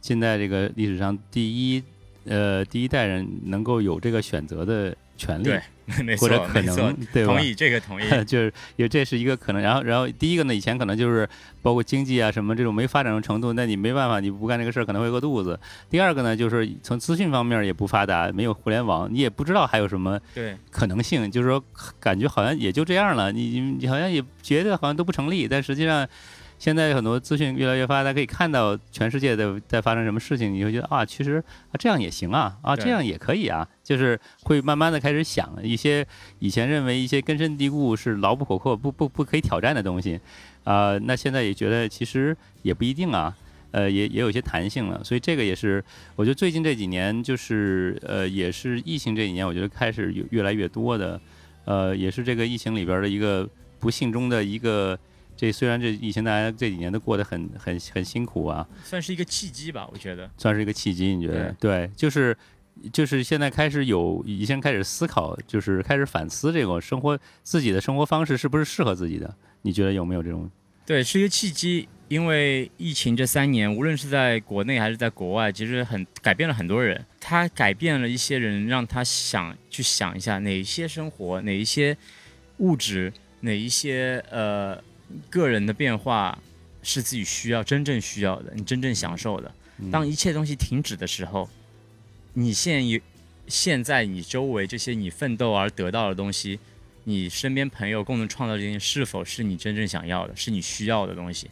[0.00, 1.82] 近代这个历史上第一
[2.28, 5.44] 呃第一代人能够有这个选择的权利。
[5.44, 8.04] 对， 或者可能 对吧同意这个同意。
[8.24, 11.28] 就是因为这是一个可能，然后然后第一个呢，以前可能就是
[11.62, 15.58] 包括经济啊什么这种没发展成程度，那你没办法，你不干这个事儿可能会饿肚子。
[15.90, 21.62] 第二个呢，就是从资讯方面也不发达，没有互联网，你也不知道还有什么对，可能性，就是说
[21.98, 26.08] 感觉好像也就这样了，你你你好像也觉得好像都不成立，但实际上。
[26.58, 36.04] 现在很多资讯越来越发达，可以看到全世界在在发生什么事情，你会觉得啊，其实啊这样也行啊，啊这样也可以啊，就是会慢慢的开始想一些
[36.40, 40.20] 以前认为一些根深蒂固是牢不可破、不不不可以挑战的东西，
[40.64, 43.32] 啊、那现在也觉得其实也不一定啊，
[43.70, 45.82] 呃，也也有些弹性了，所以这个也是
[46.16, 51.20] 我觉得最近这几年就是呃，也是疫情这几年，我觉得开始有越来越多的，
[51.66, 53.48] 呃，也是这个疫情里边的一个
[53.78, 54.98] 不幸中的一个。
[55.38, 60.28] 这虽然这疫情大家这几年都过得很很很辛苦啊，算是一个契机吧，我觉得。
[60.36, 61.52] 算是一个契机，你觉得？
[61.60, 62.36] 对，就是
[62.92, 69.32] 就是现在开始有，已经开始思考，就是开始反思这个生活自己的生活方式是不是适合自己的？
[69.62, 70.50] 你觉得有没有这种？
[70.84, 77.04] 对，是一个契机，因为疫情这三年，无论是在国内还是在国外，其实很改变了很多人。
[77.20, 81.96] 他改变了一些人，让他想去想一下哪一些生活，哪一些
[82.56, 84.82] 物质，哪一些呃
[85.30, 86.38] 个人的变化
[86.82, 89.52] 是自己需要、真正需要的，你真正享受的。
[89.90, 91.48] 当一切东西停止的时候，
[92.34, 93.00] 你现有
[93.46, 96.58] 现在你周围这些你奋斗而得到的东西，
[97.04, 101.48] 你身边朋友共同创造这些，是否是你真正想要的，是你需要的东西？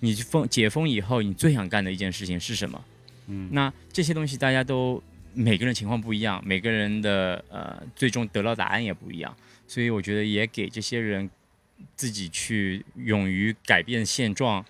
[0.00, 2.84] 你封解封以后，你最想干的一件事情是什么？
[3.26, 5.02] 嗯，那这些东西大家都
[5.34, 9.36] 每个人情况不一样，每个人的呃最终得到答案也不一样，
[9.66, 11.28] 所以我觉得也给这些人
[11.96, 14.64] 自己去勇于改变现状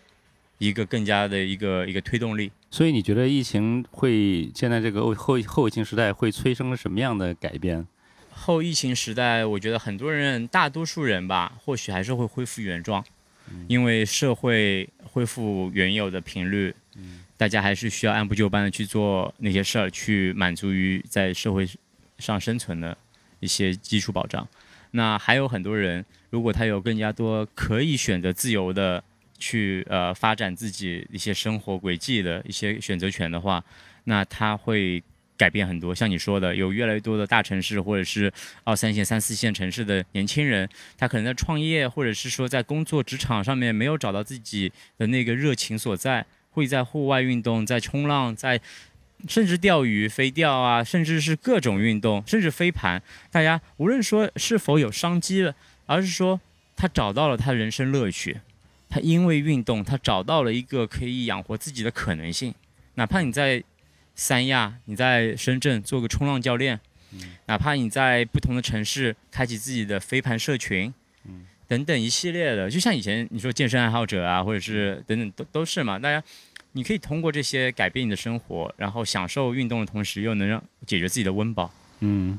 [0.59, 2.50] 一个更加的一个一个推动力。
[2.70, 7.86] 所以你觉得疫情会现在这个后后后疫情时代会催生什么样的改变？
[8.30, 13.04] 后疫情时代，我觉得很多人，大多数人吧，或许还是会恢复原状，
[13.66, 16.74] 因为社会恢复原有的频率，
[17.36, 21.68] 大家还是需要按部就班的去做那些事儿，去满足于在社会
[22.18, 22.96] 上生存的
[23.40, 24.46] 一些基础保障。
[24.93, 29.03] 那还有很多人，如果他有更加多可以选择自由的
[29.39, 33.62] 去呃发展自己一些生活轨迹的一些选择权的话，
[34.05, 35.03] 那他会
[35.36, 35.95] 改变很多。
[35.95, 38.32] 像你说的，有越来越多的大城市或者是
[38.64, 48.61] 二三线、三四线城市的年轻人，他可能在创业或者是说在工作职场上面没有找到自己的那个热情所在，会在户外运动、在冲浪、在
[49.26, 53.02] 甚至钓鱼、飞钓啊，甚至是各种运动，甚至飞盘，
[53.32, 55.54] 大家无论说是否有商机了，
[55.86, 56.40] 而是说
[56.76, 58.40] 他找到了他人生乐趣，
[58.88, 62.54] 他因为运动，他找到了一个可以养活自己的可能性。
[62.94, 63.64] 哪怕你在
[64.14, 66.78] 三亚，你在深圳做个冲浪教练，
[67.46, 70.94] 哪怕你在不同的城市开启自己的飞盘社群，
[71.66, 76.22] 等等一系列的，就像以前你说健身爱好者啊，或者是等等都都是嘛，大家。
[76.72, 82.38] 你可以通过这些改变你的生活，然后享受运动的同时，又能让解决自己的温饱，嗯，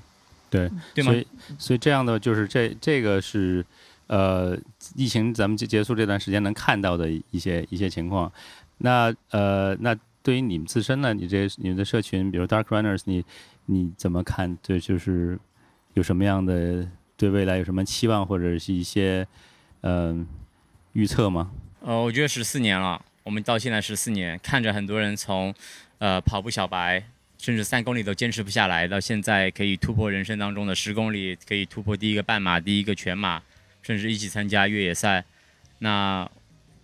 [0.49, 1.19] 对，对吗所？
[1.19, 1.27] 以
[1.57, 3.65] 所以这样的就是这这个是
[4.07, 4.57] 呃
[4.95, 8.32] 疫情咱们结结束这段时间能看到的一些一些情况。
[8.77, 13.23] 那呃那对于你们自身呢，你这你们的社群，比如 Dark Runners，你
[13.65, 14.55] 你怎么看？
[14.61, 15.39] 对，就是
[15.93, 19.27] 有什么样的对未来有什么期望，或者是一些
[19.82, 20.27] 嗯、
[20.93, 21.51] 预测吗？
[21.82, 25.53] 呃，我觉得十四年了，我们到现在十四年，看着很多人从
[25.99, 27.03] 呃跑步小白，
[27.38, 33.41] 甚至三公里都坚持不下来，到现在可以突破人生当中的十公里，可以突破第一个半马、第一个全马，
[33.82, 35.24] 甚至一起参加越野赛。
[35.80, 36.30] 那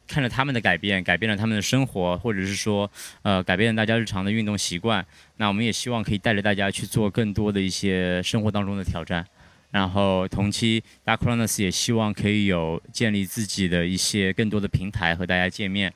[0.07, 2.89] 看着他们的改变，改变了他们的生活，或者是说
[3.23, 5.03] 呃改变了大家日常的运动习惯。
[5.38, 9.25] 那我们也希望可以带着大家去做更多的一些生活当中的挑战。
[9.71, 15.91] 然后同期 Dark Runners 也希望可以有建立自己的一些更多的平台和大家见面，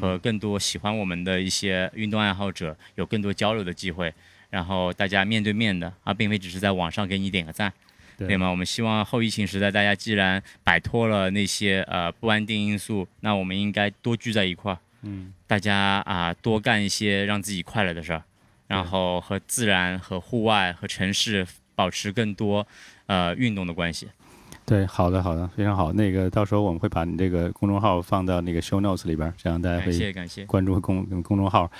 [0.00, 4.12] 和更多喜欢我们的一些运动爱好者有更多交流的机会，
[4.50, 7.72] 然后大家面对面的，而并非只是在网上给你点个赞，
[8.16, 8.48] 对对吗？
[8.48, 18.22] 我们希望后疫情时代，大家既然摆脱了那些呃不安定因素，那我们应该多聚在一块儿，嗯，大家啊、多干一些让自己快乐的事儿，
[18.68, 22.66] 然后和自然、和户外、和城市保持更多
[23.06, 24.08] 呃运动的关系。
[24.72, 25.92] 对，好的好的，非常好。
[25.92, 30.46] 那个到时候我们会把你这个公众号放到那个 show notes 里边儿，这样大家感会。
[30.46, 31.70] 关注公公众号。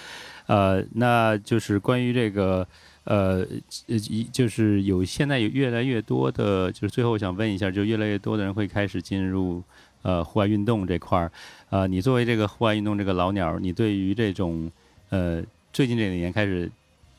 [0.46, 2.68] 呃，那就是关于这个
[3.04, 3.46] 呃，
[3.86, 9.62] 呃一就是有现在有越来越多的，就是最后我想问一下，就越来越多的人会开始进入
[10.02, 11.32] 呃户外运动这块儿。
[11.70, 14.70] 呃，你作为这个户外运动这个老鸟，你对于这种
[15.08, 16.70] 呃最近这几年开始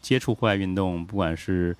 [0.01, 1.76] 接触户外运动，不管是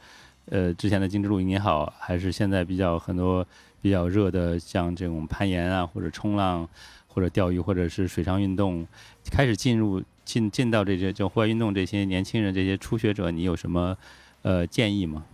[0.50, 3.46] 呃之前的精致露营也好，还是现在比较很多
[3.84, 6.68] 比较热的像这种攀岩啊，或者冲浪，
[7.08, 8.88] 或者钓鱼，或者是水上运动，
[9.30, 13.98] 开始进入进进到这些就户外运动这些年轻人这些初学者，你有什么
[14.42, 15.26] 呃建议吗？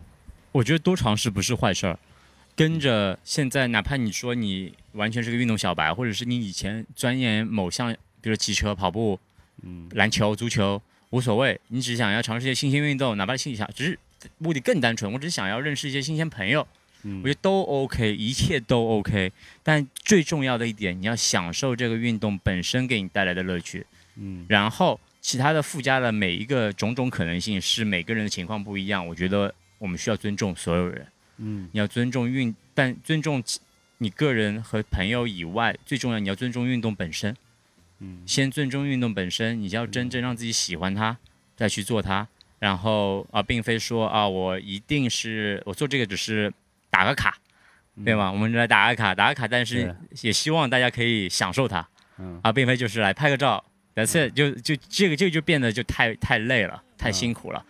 [0.52, 2.00] 我觉得多尝试不是坏事儿。
[2.56, 9.20] 跟着现在，哪怕你说你完全是个运动小白，或者是你以前钻研某项，比如骑车、跑步、
[9.62, 10.82] 嗯篮球、足球，
[11.12, 11.62] 无所谓。
[11.68, 14.00] 你只想要尝试一些新鲜运动，哪怕心里想，只是
[14.40, 16.68] 目的更单纯，我只是想要认识一些新鲜朋友，
[17.04, 19.32] 嗯我觉得都 OK，一切都 OK。
[19.64, 23.86] 但最重要的一点，你要享受这个运动本身给你带来的乐趣，
[24.16, 29.06] 嗯然后其他的附加的每一个种种可能性是每个人的情况不一样。
[29.08, 31.08] 我觉得我们需要尊重所有人。
[31.38, 33.42] 嗯你要尊重运，但尊重
[34.00, 37.36] 你个人和朋友以外，最重要你要尊重运动本身。
[38.00, 41.18] 嗯先尊重运动本身，你就要真正让自己喜欢它，
[41.56, 42.28] 再去做它。
[42.60, 46.52] 然后啊，并非说啊，我一定是我做这个只是
[46.90, 47.38] 打个卡，
[48.04, 48.32] 对吗？
[48.32, 51.88] 我们来打个卡，打个卡，但是也希望大家可以享受它
[52.18, 53.64] 嗯啊，并非就是来拍个照
[53.96, 57.64] ，That's it，就就这个这个就变得就太太累了，太辛苦了。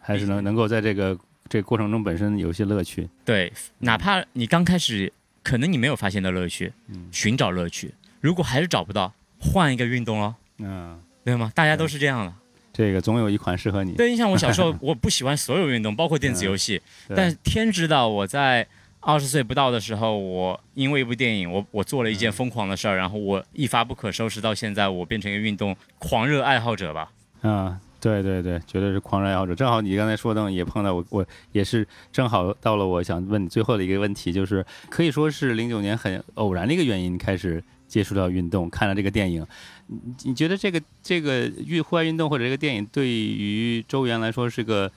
[0.00, 3.08] 还是能能够在这个这个过程中本身有一些乐趣。
[3.24, 5.10] 对，哪怕你刚开始
[5.42, 11.50] 可能你没有发现的乐趣，嗯寻找乐趣，如果还是找不到，换一个运动喽，嗯，对吗？
[11.54, 12.34] 大家都是这样的。
[12.74, 13.92] 这个总有一款适合你。
[13.92, 18.66] 对，你像我小时候， 我不喜欢所有运动，包括电子游戏， 对但天知道我在
[18.98, 27.12] 二十岁不到的时候，我因为一部电影，我我做了一件疯狂的事儿，然后我一发不可收拾，到现在我变成一个运动狂热爱好者吧。
[27.42, 29.54] 嗯，对对对，绝对是狂热爱好者。
[29.54, 39.46] 正好你刚才说的也碰到我，我也是正好到了我想问你最后的一个问题，就是可以说是零九年很偶然的一个原因开始接触到运动，看了这个电影。
[39.86, 44.90] 你你觉得这个这个运户外运动或者这个电影对于周元来说是个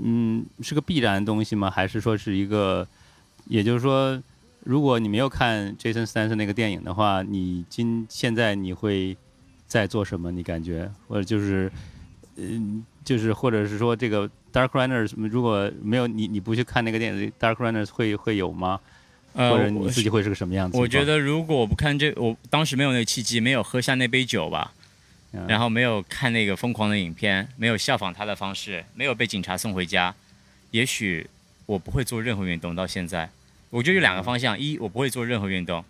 [0.00, 1.70] 嗯是个必然的东西吗？
[1.70, 2.86] 还是说是一个，
[3.46, 4.22] 也就是说，
[4.64, 9.16] 如果你没有看 Jason Statham 那个电影的话，你今现在你会
[9.66, 10.30] 在做什么？
[10.30, 11.70] 你感觉或者就是
[12.36, 18.80] 嗯，就是或者是说这个 Dark Runners 如果没有你你不去看那个电影，Dark Runners 会会有吗？
[19.34, 20.76] 呃，或者你自己会是个什么样子？
[20.78, 24.72] 我觉得如果我不看这，我当时没有那个契机，没有喝下那杯酒吧，
[25.32, 30.14] 嗯，然后没有看那个疯狂的影片，没有效仿他的方式，没有被警察送回家，
[30.70, 31.26] 也许
[31.66, 32.74] 我不会做任何运动。
[32.74, 33.30] 到现在，
[33.70, 35.82] 我觉得有两个方向：一，我不会做任何运动，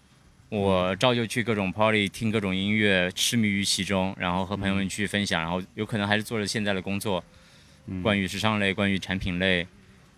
[0.48, 7.24] 我照旧去各种 party，听各种音乐，痴迷于其中，然后和朋友们去分享，然后有可能还是做着现在的工作，
[7.86, 8.02] 嗯。
[8.02, 9.66] 关于时尚类，关于产品类，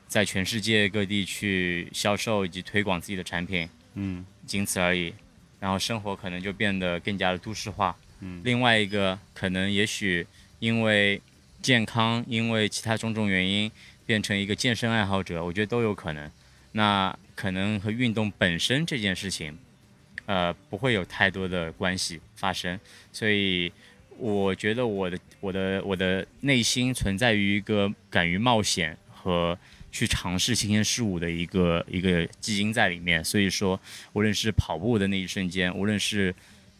[0.06, 5.12] 在全世界各地去销售以及推广自己的产品，嗯仅此而已。
[5.60, 7.96] 然后生活可能就变得更加的都市化。
[8.20, 10.26] 嗯另外一个可能也许
[10.58, 11.20] 因为
[11.60, 13.70] 健康，因为其他种种原因，
[14.04, 16.30] 变成一个健身爱好者，我觉得都有可能。
[16.72, 19.56] 那可能和运动本身这件事情，
[20.26, 22.78] 呃，不会有太多的关系发生。
[23.12, 23.72] 所以
[24.18, 29.58] 我觉得我的我的我的内心存在于一个敢于冒险和
[29.94, 33.24] 去尝试新鲜事物的一个一个基因在里面。
[33.24, 33.80] 所以说，
[34.12, 36.34] 无论是跑步的那一瞬间，无论是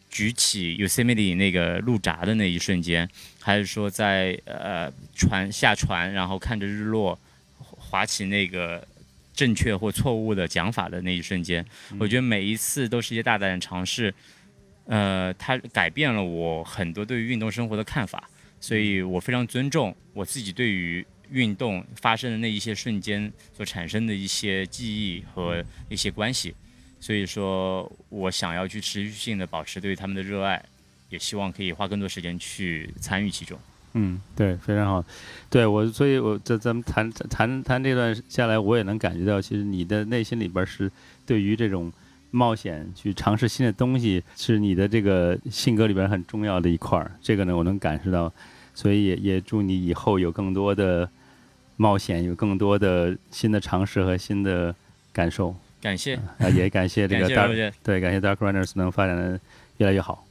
[0.09, 3.09] 举起 Yosemite 那个路闸的那一瞬间，
[3.39, 7.17] 还是说在呃船下船，然后看着日落，
[7.57, 8.85] 划起那个
[9.33, 11.65] 正确或错误的讲法的那一瞬间，
[11.97, 14.13] 我觉得每一次都是一些大胆的尝试，
[14.87, 26.53] 呃，它改变了我很多对于运动生活的看法，所以我非常尊重我自己对于运动发生的那一些瞬间所产生的一些记忆和一些关系。
[26.99, 30.63] 所以说我想要去持续性的保持对他们的热爱，
[31.09, 33.59] 也希望可以花更多时间去参与其中。
[33.93, 35.05] 嗯，对，非常好。
[35.49, 40.91] 对我，所以我这咱们谈谈谈这段下来，我也能感觉到，其实你的内心里边是
[41.25, 41.91] 对于这种
[42.31, 47.09] 冒险、去尝试新的东西，是你的这个性格里边很重要的一块儿。
[47.21, 48.33] 这个呢，我能感受到，
[48.75, 51.09] 所以也也祝你以后有更多的
[51.77, 54.75] 冒险，有更多的新的尝试和新的
[55.11, 55.55] 感受。
[55.81, 59.39] 感谢，啊，也感谢这个 Dark 对，感谢 Dark Runners 能发展的
[59.77, 60.25] 越来越好。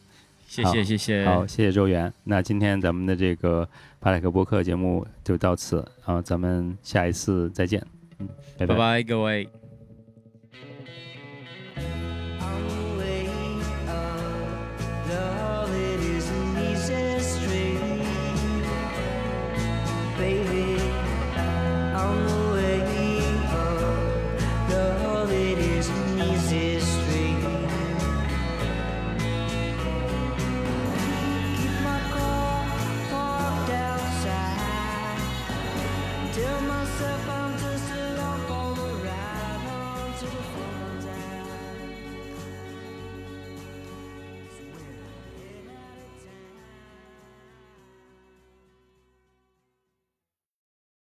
[0.49, 2.13] 谢谢谢谢，好，谢谢周元。
[2.25, 3.69] 那今天咱们的这个
[3.99, 7.85] 巴莱克播客节目就到此啊，咱们下一次再见。
[8.19, 9.49] 嗯，拜拜拜各位。